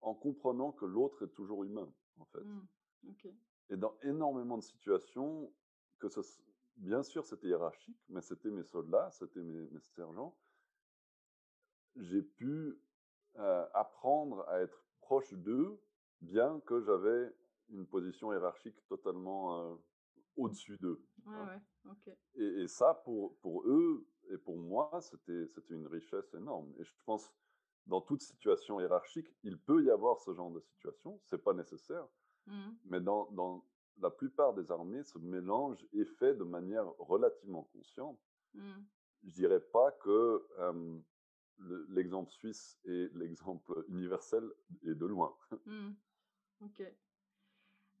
[0.00, 2.42] en comprenant que l'autre est toujours humain, en fait.
[2.42, 3.12] Mmh,
[3.70, 5.52] Et dans énormément de situations,
[6.00, 6.20] que ce,
[6.76, 10.36] bien sûr, c'était hiérarchique, mais c'était mes soldats, c'était mes, sergents,
[11.94, 12.76] j'ai pu
[13.74, 15.80] apprendre à être proche d'eux,
[16.20, 17.32] bien que j'avais
[17.70, 19.78] une position hiérarchique totalement
[20.36, 21.04] au-dessus d'eux.
[21.26, 21.60] Hein.
[22.34, 26.72] et, ça, pour, pour eux et pour moi, c'était une richesse énorme.
[26.78, 27.30] Et je pense,
[27.86, 31.20] dans toute situation hiérarchique, il peut y avoir ce genre de situation.
[31.24, 32.06] C'est pas nécessaire.
[32.46, 32.70] Mmh.
[32.86, 33.64] Mais dans, dans,
[34.00, 38.18] la plupart des armées, ce mélange est fait de manière relativement consciente.
[38.54, 38.72] Mmh.
[39.24, 40.44] Je dirais pas que
[41.90, 44.42] l'exemple suisse est l'exemple universel
[44.82, 45.36] et de loin.
[45.66, 45.90] Mmh.
[46.62, 46.82] Ok.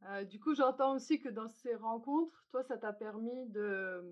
[0.06, 4.02] Euh, du coup, j'entends aussi que dans ces rencontres, toi, ça t'a permis de,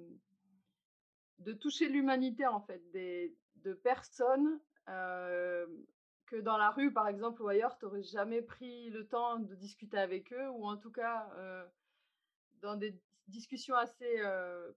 [1.60, 5.66] toucher l'humanité, en fait, de personnes euh,
[6.26, 9.54] que dans la rue, par exemple, ou ailleurs, tu n'aurais jamais pris le temps de
[9.56, 11.66] discuter avec eux, ou en tout cas, euh,
[12.62, 14.22] dans des discussions assez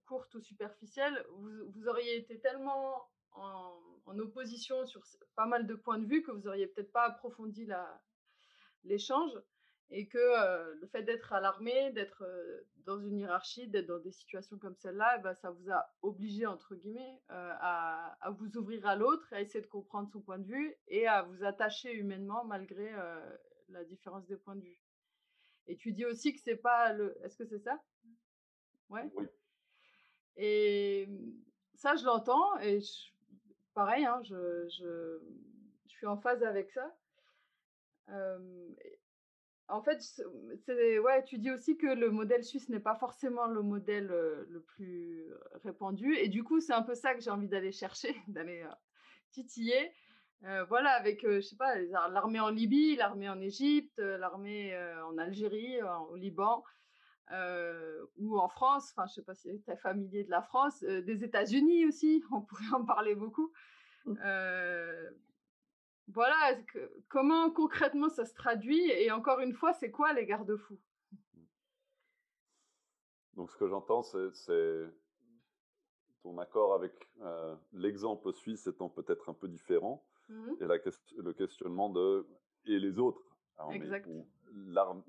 [0.06, 3.72] courtes ou superficielles, vous, vous, auriez été tellement en,
[4.06, 5.02] en, opposition sur
[5.34, 7.68] pas mal de points de vue que vous auriez peut-être pas approfondi
[8.84, 9.32] l'échange
[9.90, 12.24] et que le fait d'être à l'armée, d'être
[12.84, 16.74] dans une hiérarchie, d'être dans des situations comme celle-là, ben, ça vous a obligé, entre
[16.74, 20.74] guillemets, à, à, vous ouvrir à l'autre, à essayer de comprendre son point de vue
[20.88, 22.90] et à vous attacher humainement malgré
[23.68, 24.80] la différence des points de vue.
[25.66, 27.16] Et tu dis aussi que c'est pas le...
[27.24, 27.80] Est-ce que c'est ça?
[28.90, 29.10] Ouais.
[29.14, 29.26] Oui.
[30.36, 31.32] Et mmh,
[31.74, 32.80] ça, je l'entends et
[33.72, 35.20] pareil, hein, je, je,
[35.86, 36.94] je, suis en phase avec ça.
[39.68, 40.02] En fait,
[40.66, 44.60] c'est ouais, tu dis aussi que le modèle suisse n'est pas forcément le modèle le
[44.60, 45.26] plus
[45.64, 48.64] répandu, et du coup, c'est un peu ça que j'ai envie d'aller chercher, d'aller
[49.30, 49.90] titiller.
[50.68, 55.78] voilà, avec, je sais pas, l'armée en Libye, l'armée en Égypte, l'armée en Algérie,
[56.10, 56.62] au Liban,
[58.18, 58.92] ou en France.
[58.94, 62.42] Enfin, je sais pas si tu es familier de la France, des États-Unis aussi, on
[62.42, 63.50] pourrait en parler beaucoup.
[64.04, 64.18] Mmh
[66.08, 66.56] voilà,
[67.08, 70.78] comment concrètement ça se traduit et encore une fois, c'est quoi les garde-fous?
[73.34, 74.84] Donc ce que j'entends, c'est
[76.22, 80.52] ton accord avec euh, l'exemple suisse étant peut-être un peu différent mmh.
[80.60, 80.76] et la,
[81.18, 82.26] le questionnement de
[82.66, 83.22] et les autres
[83.58, 84.02] armées,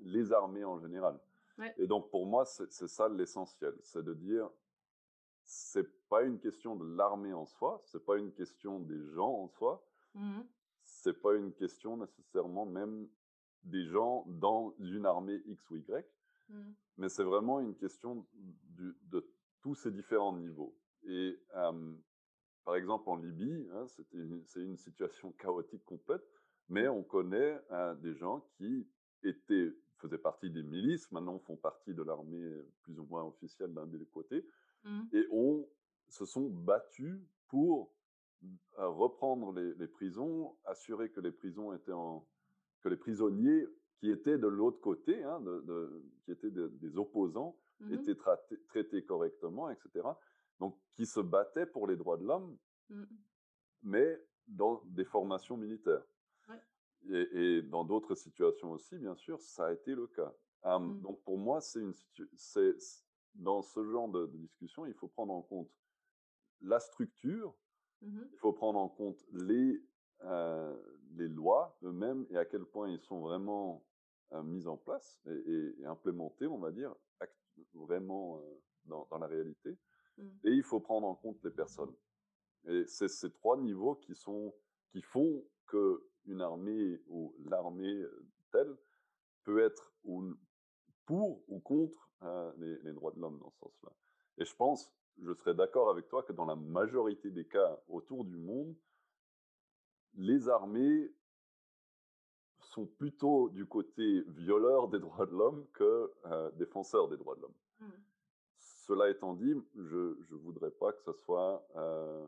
[0.00, 1.18] les armées en général.
[1.78, 4.50] Et donc pour moi, c'est ça l'essentiel, c'est de dire
[5.44, 9.48] c'est pas une question de l'armée en soi, c'est pas une question des gens en
[9.48, 9.82] soi,
[10.14, 10.40] mmh
[11.06, 13.06] c'est pas une question nécessairement même
[13.62, 16.04] des gens dans une armée X ou Y,
[16.48, 16.62] mmh.
[16.96, 20.76] mais c'est vraiment une question de tous ces différents niveaux.
[21.04, 21.38] Et
[22.64, 26.24] par exemple, en Libye, hein, c'est une situation chaotique complète,
[26.68, 28.88] mais on connaît hein, des gens qui
[29.22, 32.50] étaient, faisaient partie des milices, maintenant font partie de l'armée
[32.82, 34.44] plus ou moins officielle d'un des côtés,
[34.82, 35.02] mmh.
[35.12, 35.68] et on,
[36.08, 37.95] se sont battus pour
[38.76, 42.26] reprendre les, prisons, assurer que les prisons étaient en,
[42.80, 43.66] que les prisonniers
[43.98, 48.16] qui étaient de l'autre côté, hein, de, qui étaient des opposants, mmh étaient
[48.68, 50.08] traités correctement, etc.
[50.60, 52.56] Donc, qui se battaient pour les droits de l'homme,
[52.88, 53.04] mmh.
[53.82, 56.02] mais dans des formations militaires.
[57.10, 60.32] Et, dans d'autres situations aussi, bien sûr, ça a été le cas.
[60.64, 61.00] Mmh.
[61.02, 61.92] Donc, pour moi, c'est une
[62.34, 62.74] c'est
[63.34, 65.70] dans ce genre de, de discussion, il faut prendre en compte
[66.62, 67.54] la structure,
[68.02, 69.82] Mmh il faut prendre en compte les,
[71.14, 73.84] les lois eux-mêmes et à quel point ils sont vraiment
[74.44, 76.94] mise en place et, implémentée, on va dire,
[77.74, 78.42] vraiment
[78.84, 79.76] dans, la réalité.
[80.18, 80.28] Mmh.
[80.44, 81.94] Et il faut prendre en compte les personnes.
[82.68, 84.54] Et c'est ces trois niveaux qui, sont,
[84.90, 88.02] qui font qu'une armée ou l'armée
[88.50, 88.76] telle
[89.44, 89.94] peut être
[91.06, 92.10] pour ou contre
[92.58, 93.92] les, les, droits de l'homme dans ce sens-là.
[94.38, 94.92] Et je pense,
[95.22, 98.74] je serais d'accord avec toi que dans la majorité des cas autour du monde,
[100.14, 101.12] les armées
[102.60, 107.42] sont plutôt du côté violeur des droits de l'homme que euh, défenseur des droits de
[107.42, 107.54] l'homme.
[107.80, 107.90] Mmh.
[108.58, 111.66] Cela étant dit, je ne voudrais pas que ce soit...
[111.76, 112.26] Euh,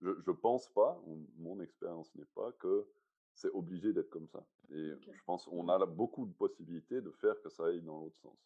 [0.00, 1.00] je ne pense pas,
[1.38, 2.86] mon expérience n'est pas, que
[3.32, 4.44] c'est obligé d'être comme ça.
[4.70, 8.18] Et je pense qu'on a beaucoup de possibilités de faire que ça aille dans l'autre
[8.18, 8.38] sens.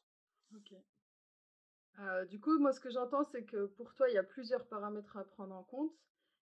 [0.55, 0.75] Ok.
[2.01, 4.67] Euh, du coup, moi, ce que j'entends, c'est que pour toi, il y a plusieurs
[4.67, 5.93] paramètres à prendre en compte.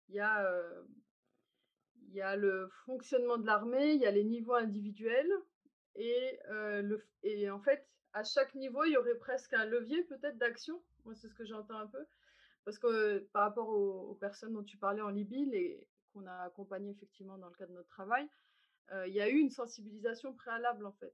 [0.08, 0.48] Il y a
[2.08, 5.30] il y a le fonctionnement de l'armée, il y a les niveaux individuels,
[5.96, 10.38] et, le, et en fait, à chaque niveau, il y aurait presque un levier peut-être
[10.38, 10.80] d'action.
[11.04, 12.06] Moi, c'est ce que j'entends un peu.
[12.64, 16.90] Parce que par rapport aux, personnes dont tu parlais en Libye, et qu'on a accompagnées
[16.90, 18.28] effectivement dans le cadre de notre travail,
[19.06, 21.12] il y a eu une sensibilisation préalable en fait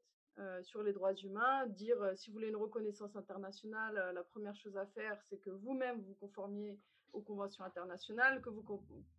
[0.62, 1.66] sur les droits humains.
[1.66, 6.01] Dire si vous voulez une reconnaissance internationale, la première chose à faire, c'est que vous-même
[6.01, 6.78] vous conformiez
[7.12, 8.64] aux conventions internationales, que vous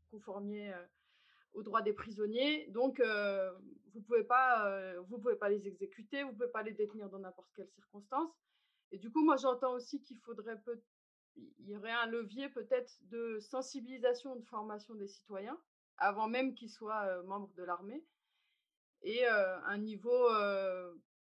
[0.10, 0.74] conformiez
[1.54, 2.68] aux droits des prisonniers.
[2.68, 3.52] Donc, euh,
[3.94, 7.10] vous ne pouvez, pas, euh, pouvez pas les exécuter, vous ne pouvez pas les détenir
[7.10, 8.32] dans n'importe quelle circonstance.
[8.92, 10.82] Et du coup, moi, j'entends aussi qu'il faudrait peut
[11.36, 15.60] il y aurait un levier peut-être de sensibilisation, de formation des citoyens,
[15.98, 18.06] avant même qu'ils soient euh, membres de l'armée,
[19.04, 20.30] et un niveau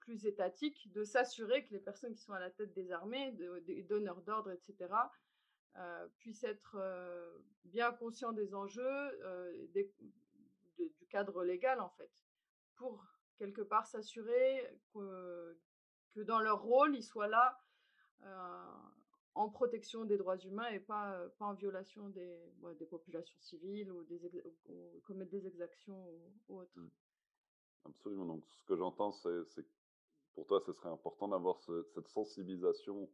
[0.01, 3.83] plus étatique de s'assurer que les personnes qui sont à la tête des armées, des
[3.83, 4.93] donneurs d'ordre, etc.,
[6.19, 6.77] puissent être
[7.65, 9.21] bien conscients des enjeux,
[10.79, 12.11] du cadre légal en fait,
[12.77, 13.05] pour
[13.37, 15.57] quelque part s'assurer que,
[16.23, 17.59] dans leur rôle, ils soient là
[19.35, 22.37] en protection des droits humains et pas, en violation des,
[22.79, 26.05] des populations civiles ou, des des exactions
[26.49, 26.79] ou, autres.
[26.79, 26.91] Mmh.
[27.85, 28.27] Absolument.
[28.27, 29.69] Donc, ce que j'entends, c'est que
[30.35, 33.09] pour toi, ce serait important d'avoir cette sensibilisation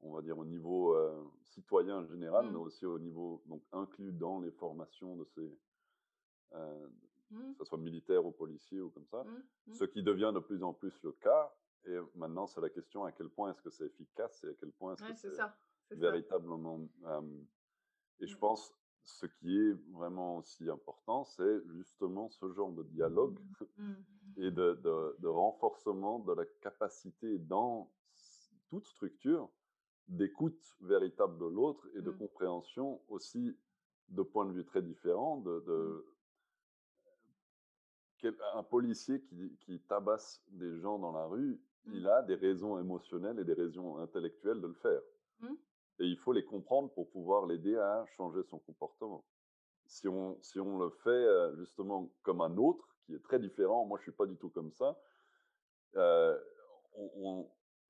[0.00, 2.62] on va dire, au niveau euh, citoyen général, mais mmh.
[2.62, 5.58] aussi au niveau donc, inclus dans les formations de ces,
[6.54, 6.88] euh,
[7.30, 7.52] mmh.
[7.52, 9.74] que ce soit militaire ou policier ou comme ça, mmh.
[9.74, 11.52] ce qui devient de plus en plus le cas.
[11.86, 14.70] Et maintenant, c'est la question à quel point est-ce que c'est efficace et à quel
[14.72, 16.80] point est-ce que c'est véritablement.
[18.20, 18.74] et je pense
[19.04, 23.38] ce qui est vraiment aussi important, c'est justement ce genre de dialogue
[24.36, 24.80] et de,
[25.18, 27.90] de, renforcement de la capacité dans
[28.68, 29.48] toute structure
[30.08, 32.18] d'écoute véritable de l'autre et de mmh.
[32.18, 33.56] compréhension aussi
[34.08, 35.38] de points de vue très différents.
[35.38, 36.06] De,
[38.22, 38.28] mmh.
[38.54, 41.94] un policier qui, qui, tabasse des gens dans la rue, mmh.
[41.94, 45.02] il a des raisons émotionnelles et des raisons intellectuelles de le faire.
[46.00, 49.24] Et il faut les comprendre pour pouvoir l'aider à changer son comportement.
[49.86, 53.98] Si on, si on le fait justement comme un autre, qui est très différent, moi
[53.98, 55.00] je suis pas du tout comme ça,
[55.96, 56.38] euh,
[56.94, 57.48] on,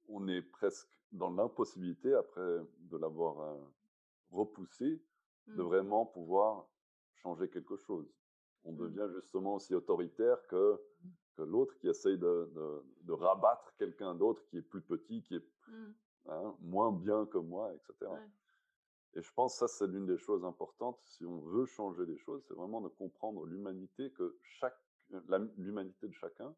[0.09, 3.61] on est presque dans l'impossibilité, après de l'avoir euh,
[4.31, 5.03] repoussé,
[5.47, 5.67] de mmh.
[5.67, 6.69] vraiment pouvoir
[7.15, 8.07] changer quelque chose.
[8.65, 8.77] On mmh.
[8.77, 11.09] devient justement aussi autoritaire que, mmh.
[11.37, 12.53] que l'autre qui essaye de,
[13.03, 15.45] de, rabattre quelqu'un d'autre qui est plus petit, qui est
[16.27, 18.11] hein, moins bien que moi, etc.
[19.15, 21.01] Et je pense que ça, c'est l'une des choses importantes.
[21.05, 24.79] Si on veut changer les choses, c'est vraiment de comprendre l'humanité, que chaque,
[25.57, 26.55] l'humanité de chacun,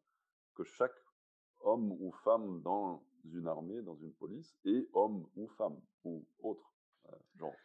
[0.55, 0.95] que chaque
[1.61, 6.73] homme ou femme dans une armée, dans une police, et homme ou femme, ou autre
[7.07, 7.55] euh, genre.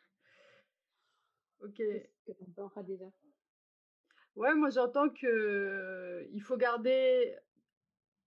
[1.60, 1.80] Ok.
[4.36, 7.34] Ouais, moi j'entends que il faut garder,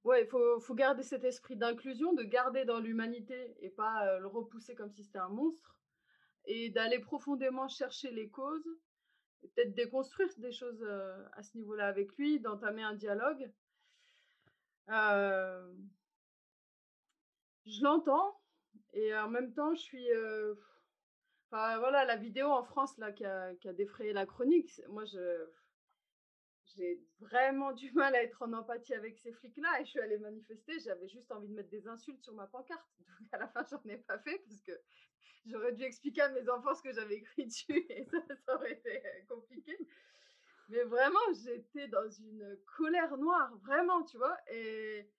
[0.04, 4.28] ouais, il faut, faut, garder cet esprit d'inclusion, de garder dans l'humanité et pas le
[4.28, 5.78] repousser comme si c'était un monstre,
[6.46, 8.70] et d'aller profondément chercher les causes,
[9.42, 10.84] peut-être déconstruire des choses
[11.34, 13.52] à ce niveau-là avec lui, d'entamer un dialogue.
[14.90, 15.72] Euh,
[17.66, 18.40] je l'entends
[18.94, 20.08] et en même temps, je suis.
[21.52, 24.82] Enfin, voilà, la vidéo en France là qui a, qui a défrayé la chronique.
[24.90, 25.46] Moi, je
[26.76, 30.18] j'ai vraiment du mal à être en empathie avec ces flics-là et je suis allée
[30.18, 30.80] manifester.
[30.80, 32.88] J'avais juste envie de mettre des insultes sur ma pancarte.
[33.20, 34.80] Donc à la fin, j'en ai pas fait parce que
[35.46, 38.74] j'aurais dû expliquer à mes enfants ce que j'avais écrit dessus et ça, ça aurait
[38.74, 39.78] été compliqué.
[40.70, 44.38] Mais vraiment, j'étais dans une colère noire, vraiment, tu vois.
[44.52, 45.10] Et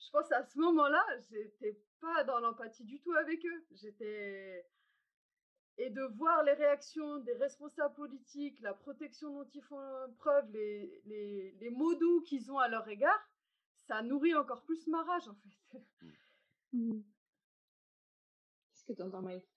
[0.00, 3.64] je pense à ce moment-là, j'étais pas dans l'empathie du tout avec eux.
[3.70, 4.66] J'étais
[5.80, 9.80] et de voir les réactions des responsables politiques, la protection dont ils font
[10.18, 13.18] preuve, les, les, les mots doux qu'ils ont à leur égard,
[13.86, 15.78] ça nourrit encore plus ma rage en fait.
[16.72, 17.00] Mmh.
[18.70, 19.48] Qu'est-ce que tu entends, Mike?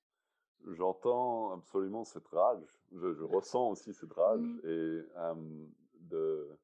[0.65, 2.63] J'entends absolument cette rage.
[2.93, 4.59] Je, je, ressens aussi cette rage Mmh.
[4.63, 5.01] et
[5.99, 6.57] de,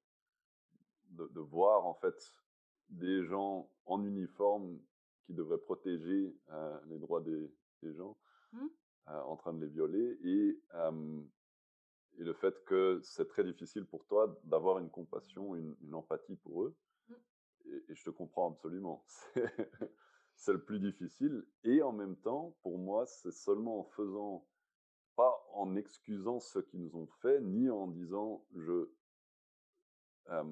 [1.10, 2.16] de, de voir en fait
[2.90, 4.80] des gens en uniforme
[5.26, 7.54] qui devraient protéger euh, les droits des,
[7.84, 8.18] des gens
[8.52, 8.68] Mmh.
[9.08, 10.60] Euh, en train de les violer et,
[12.18, 16.36] et le fait que c'est très difficile pour toi d'avoir une compassion, une, une, empathie
[16.36, 16.76] pour eux.
[17.08, 17.14] Mmh.
[17.66, 19.06] Et, et je te comprends absolument.
[20.36, 21.46] C'est le plus difficile.
[21.66, 24.48] Et en même temps, pour moi, c'est seulement en faisant,
[25.18, 28.90] pas en excusant ce qu'ils nous ont fait, ni en disant je,
[30.30, 30.44] euh,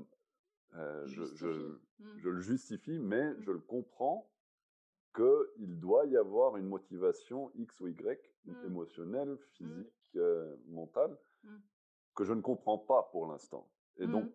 [0.75, 2.19] euh, je, je, Mmh.
[2.19, 4.29] je, le justifie, mais je le comprends
[5.15, 8.19] qu'il doit y avoir une motivation X ou Y,
[8.53, 8.65] Mmh.
[8.65, 11.55] émotionnelle, physique, euh, mentale, Mmh.
[12.15, 13.69] que je ne comprends pas pour l'instant.
[13.97, 14.33] Et donc, Mmh.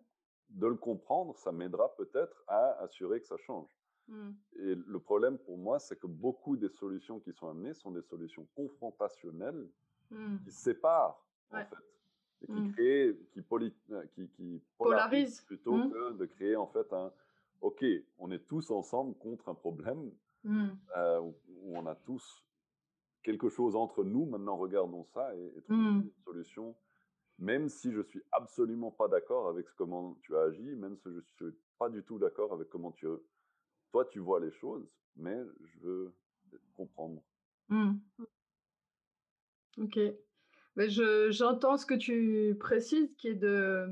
[0.61, 3.69] de le comprendre, ça m'aidera peut-être à assurer que ça change.
[4.07, 4.31] Mmh.
[4.57, 8.01] Et le problème pour moi, c'est que beaucoup des solutions qui sont amenées sont des
[8.03, 9.67] solutions confrontationnelles
[10.11, 10.37] Mmh.
[10.45, 11.61] qui séparent, Ouais.
[11.61, 11.83] en fait,
[12.43, 12.71] et qui Mmh.
[12.73, 15.39] créent, qui, poli- euh, qui, qui Polarise.
[15.39, 15.91] polarisent plutôt Mmh.
[15.91, 17.11] que de créer en fait un
[17.61, 17.83] OK,
[18.19, 20.11] on est tous ensemble contre un problème
[20.43, 20.69] Mmh.
[20.97, 21.33] euh, où
[21.77, 22.43] on a tous
[23.23, 24.25] quelque chose entre nous.
[24.25, 26.01] Maintenant, regardons ça et, et trouvons Mmh.
[26.01, 26.75] une solution.
[27.39, 31.19] Même si je suis absolument pas d'accord avec comment tu as agi, même si je
[31.21, 33.07] suis pas du tout d'accord avec comment tu,
[33.91, 36.13] toi tu vois les choses, mais je veux
[36.75, 37.23] comprendre.
[37.69, 37.93] Mmh.
[39.79, 39.99] Ok.
[40.75, 43.87] Mais je, j'entends ce que tu précises, qui est de,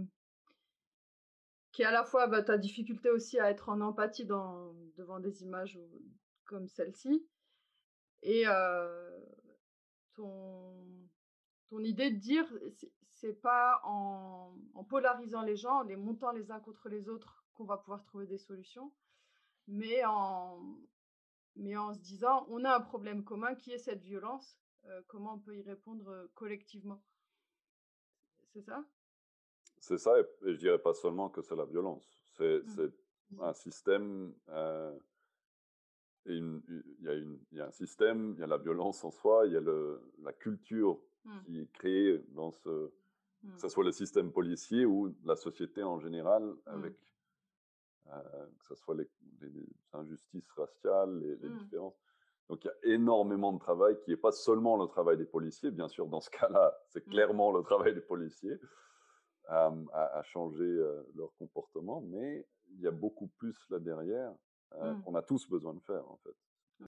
[1.72, 5.20] qui est à la fois bah, ta difficulté aussi à être en empathie dans, devant
[5.20, 5.80] des images
[6.46, 7.26] comme celle-ci,
[8.24, 8.46] et
[10.16, 10.88] ton,
[11.70, 12.46] ton idée de dire,
[13.10, 17.46] c'est, pas en, en polarisant les gens, en les montant les uns contre les autres,
[17.54, 18.92] qu'on va pouvoir trouver des solutions,
[19.68, 20.60] mais en,
[21.56, 25.36] mais en se disant, on a un problème commun qui est cette violence, euh, comment
[25.36, 27.04] on peut y répondre collectivement?
[28.54, 28.84] C'est ça?
[29.80, 32.22] C'est ça, et, je dirais pas seulement que c'est la violence.
[32.38, 32.70] C'est, Mm.
[32.76, 32.94] c'est
[33.40, 34.34] un système.
[34.50, 34.98] euh,
[36.28, 36.62] et il
[37.02, 39.46] y, a une- il y a un système, il y a la violence en soi,
[39.48, 41.40] il y a le, la culture Mm.
[41.46, 42.92] qui est créée dans ce,
[43.44, 43.54] Mm.
[43.56, 46.60] que ce soit le système policier ou la société en général, Mm.
[46.68, 46.96] avec
[48.12, 49.08] euh, que ce soit les,
[49.42, 51.96] les injustices raciales, les, les différences.
[52.50, 55.72] Donc il y a énormément de travail qui n'est pas seulement le travail des policiers,
[55.72, 58.60] bien sûr, dans ce cas-là, c'est clairement le travail des policiers
[59.50, 64.34] euh, à, à changer euh, leur comportement, mais il y a beaucoup plus là derrière
[64.74, 65.02] euh, Mm.
[65.04, 66.36] qu'on a tous besoin de faire, en fait.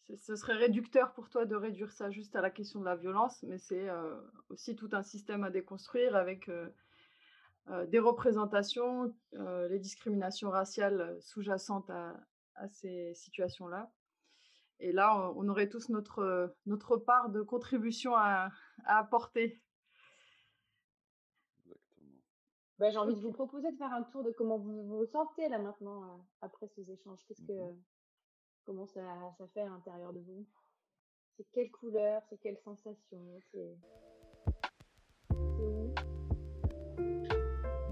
[0.06, 2.96] C'est- Ce serait réducteur pour toi de réduire ça juste à la question de la
[2.96, 4.20] violence, mais c'est euh,
[4.50, 6.70] aussi tout un système à déconstruire avec euh,
[7.88, 12.14] des représentations, les discriminations raciales sous-jacentes à,
[12.56, 13.92] à ces situations-là.
[14.80, 18.50] Et là, on, on aurait tous notre, notre part de contribution à,
[18.86, 19.62] à apporter.
[21.66, 22.20] Exactement.
[22.84, 25.48] Bah, j'ai envie de vous proposer de faire un tour de comment vous vous sentez
[25.48, 27.24] là maintenant euh, après ces échanges.
[27.26, 27.78] Qu'est-ce que, Mhm.
[28.66, 29.00] comment ça,
[29.38, 30.44] ça fait à l'intérieur de vous?
[31.38, 32.22] C'est quelle couleur?
[32.30, 33.20] C'est quelle sensation?
[33.50, 33.78] C'est c'est où?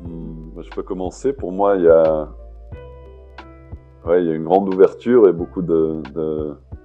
[0.01, 1.31] Hmm, bah, je peux commencer.
[1.31, 2.29] Pour moi, il y a,
[4.05, 6.01] ouais, il y a une grande ouverture et beaucoup de,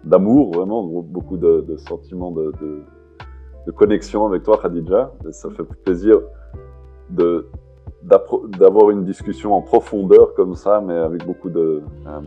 [0.05, 2.85] d'amour, vraiment, beaucoup de, de sentiments de, de,
[3.67, 5.13] de connexion avec toi, Khadija.
[5.29, 6.21] Et ça fait plaisir
[7.11, 7.51] de,
[8.07, 12.21] d'avoir une discussion en profondeur comme ça, mais avec beaucoup de, euh,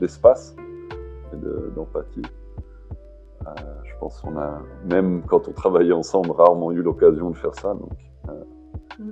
[0.00, 0.54] d'espace
[1.32, 2.22] et de- d'empathie.
[3.46, 3.50] Euh,
[3.84, 7.74] je pense qu'on a, même quand on travaillait ensemble, rarement eu l'occasion de faire ça.
[7.74, 7.90] Donc,
[8.28, 8.32] euh,
[8.98, 9.10] Mm.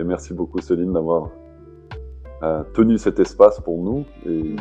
[0.00, 1.30] et merci beaucoup Céline d'avoir
[2.42, 4.04] euh, tenu cet espace pour nous.
[4.26, 4.56] Et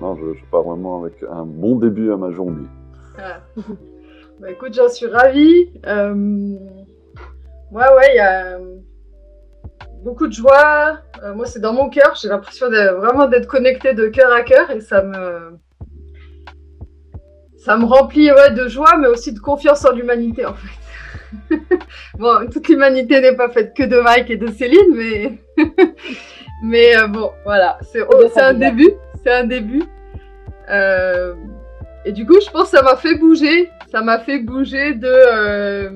[0.00, 2.66] non, je, je pars vraiment avec un bon début à ma journée.
[3.14, 3.40] Voilà.
[4.40, 5.70] Bah, écoute, j'en suis ravie.
[5.86, 6.54] Euh,
[7.72, 8.58] Ouais, ouais, il y a
[10.02, 10.98] beaucoup de joie.
[11.22, 12.14] Euh, moi, c'est dans mon cœur.
[12.20, 15.58] J'ai l'impression vraiment d'être connectée de cœur à cœur et ça me,
[17.58, 20.80] ça me remplit de joie, mais aussi de confiance en l'humanité, en fait.
[22.18, 25.38] bon, toute l'humanité n'est pas faite que de Mike et de Céline, mais,
[26.64, 28.92] mais euh, bon, voilà, c'est oh, c'est un début,
[29.22, 29.82] c'est un début.
[30.70, 31.34] Euh,
[32.04, 33.70] et du coup, je pense que ça m'a fait bouger.
[33.90, 35.90] Ça m'a fait bouger de euh,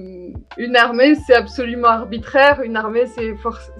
[0.58, 2.60] une armée, c'est absolument arbitraire.
[2.62, 3.70] Une armée, c'est force.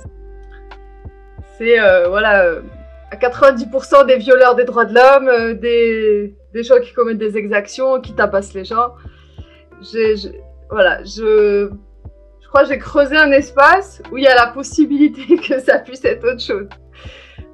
[1.59, 2.63] C'est euh, voilà, euh,
[3.11, 8.01] à 90% des violeurs des droits de l'homme, des, des gens qui commettent des exactions,
[8.01, 8.95] qui tabassent les gens.
[10.71, 11.71] Voilà, je,
[12.41, 15.81] je crois que j'ai creusé un espace où il y a la possibilité que ça
[15.81, 16.69] puisse être autre chose.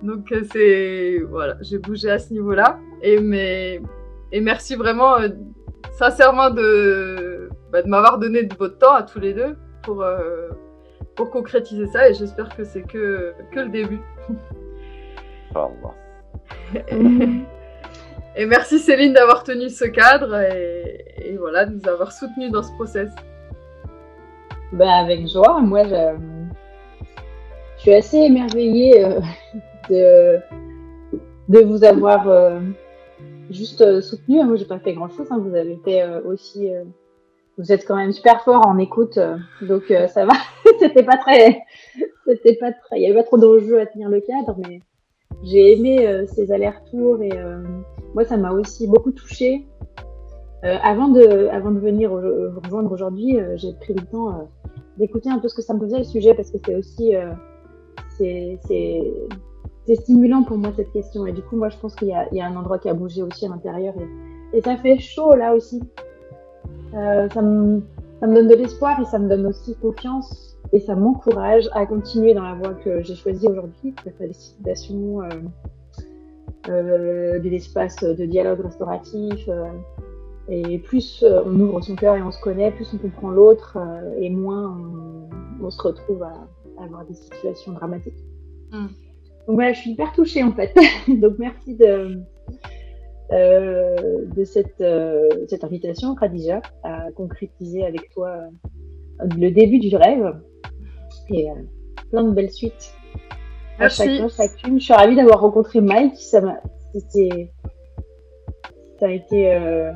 [0.02, 2.78] Donc c'est voilà, j'ai bougé à ce niveau-là.
[3.02, 3.80] Et mais
[4.32, 5.16] et merci vraiment
[5.92, 10.04] sincèrement de, bah, de m'avoir donné de votre temps à tous les deux pour
[11.16, 12.08] pour concrétiser ça.
[12.08, 14.00] Et j'espère que c'est que que le début.
[18.36, 22.72] Et merci Céline d'avoir tenu ce cadre et, voilà, de nous avoir soutenus dans ce
[22.72, 23.10] process.
[24.72, 25.60] Ben, avec joie.
[25.60, 26.14] Moi, je,
[27.78, 29.20] suis assez émerveillée euh,
[29.90, 30.38] de,
[31.48, 32.60] de vous avoir euh,
[33.50, 34.42] juste euh, soutenu.
[34.44, 35.26] Moi, j'ai pas fait grand chose.
[35.30, 35.38] Hein.
[35.38, 36.68] Vous avez fait aussi.
[37.58, 39.18] vous êtes quand même super fort en écoute,
[39.62, 40.32] donc ça va.
[40.78, 41.62] c'était pas très,
[42.26, 43.00] c'était pas très.
[43.00, 44.80] Il y avait pas trop d'enjeux à tenir le cadre, mais
[45.42, 47.62] j'ai aimé euh, ces allers-retours et euh,
[48.14, 49.66] moi, ça m'a aussi beaucoup touchée.
[50.64, 54.50] Euh, avant, de, avant de venir vous rejoindre aujourd'hui, j'ai pris le temps
[54.98, 57.14] d'écouter un peu ce que ça me faisait le sujet parce que c'est aussi
[58.18, 58.58] c'est
[59.96, 61.26] stimulant pour moi cette question.
[61.26, 63.46] Et du coup, moi, je pense qu'il y, a un endroit qui a bougé aussi
[63.46, 63.94] à l'intérieur
[64.52, 65.80] et, ça fait chaud là aussi.
[66.92, 67.82] ça, me,
[68.18, 71.86] ça me donne de l'espoir et ça me donne aussi confiance et ça m'encourage à
[71.86, 75.28] continuer dans la voie que j'ai choisie aujourd'hui, la facilitation euh,
[76.68, 79.48] euh, des espaces de dialogue restauratif.
[79.48, 79.64] Euh,
[80.48, 83.78] et plus euh, on ouvre son cœur et on se connaît, plus on comprend l'autre
[83.78, 84.76] euh, et moins
[85.62, 86.32] on, se retrouve à,
[86.78, 88.24] à, avoir des situations dramatiques.
[88.72, 88.86] Mm.
[89.50, 90.72] Donc voilà, je suis hyper touchée en fait.
[91.08, 92.20] Donc merci de,
[93.32, 94.84] de cette,
[95.48, 98.44] cette invitation, Khadija, à concrétiser avec toi
[99.36, 100.40] le début du rêve
[101.30, 101.54] et euh,
[102.10, 102.94] plein de belles suites.
[103.78, 104.20] Merci.
[104.28, 104.78] chacune.
[104.78, 106.16] Je suis ravie d'avoir rencontré Mike.
[106.16, 106.60] Ça m'a,
[108.98, 109.92] ça a été euh,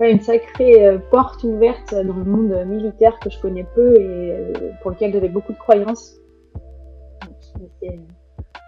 [0.00, 4.52] une sacrée euh, porte ouverte dans le monde militaire que je connais peu et
[4.82, 6.18] pour lequel j'avais beaucoup de croyances.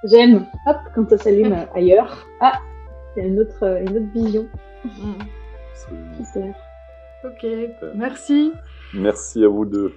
[0.04, 2.26] J'aime, hop, quand ça s'allume ailleurs.
[2.40, 2.58] Ah,
[3.16, 4.46] il y a une autre, une autre vision.
[4.84, 5.22] Mm.
[6.24, 6.54] Super.
[7.24, 7.46] Ok,
[7.94, 8.52] merci.
[8.94, 9.92] Merci à vous deux.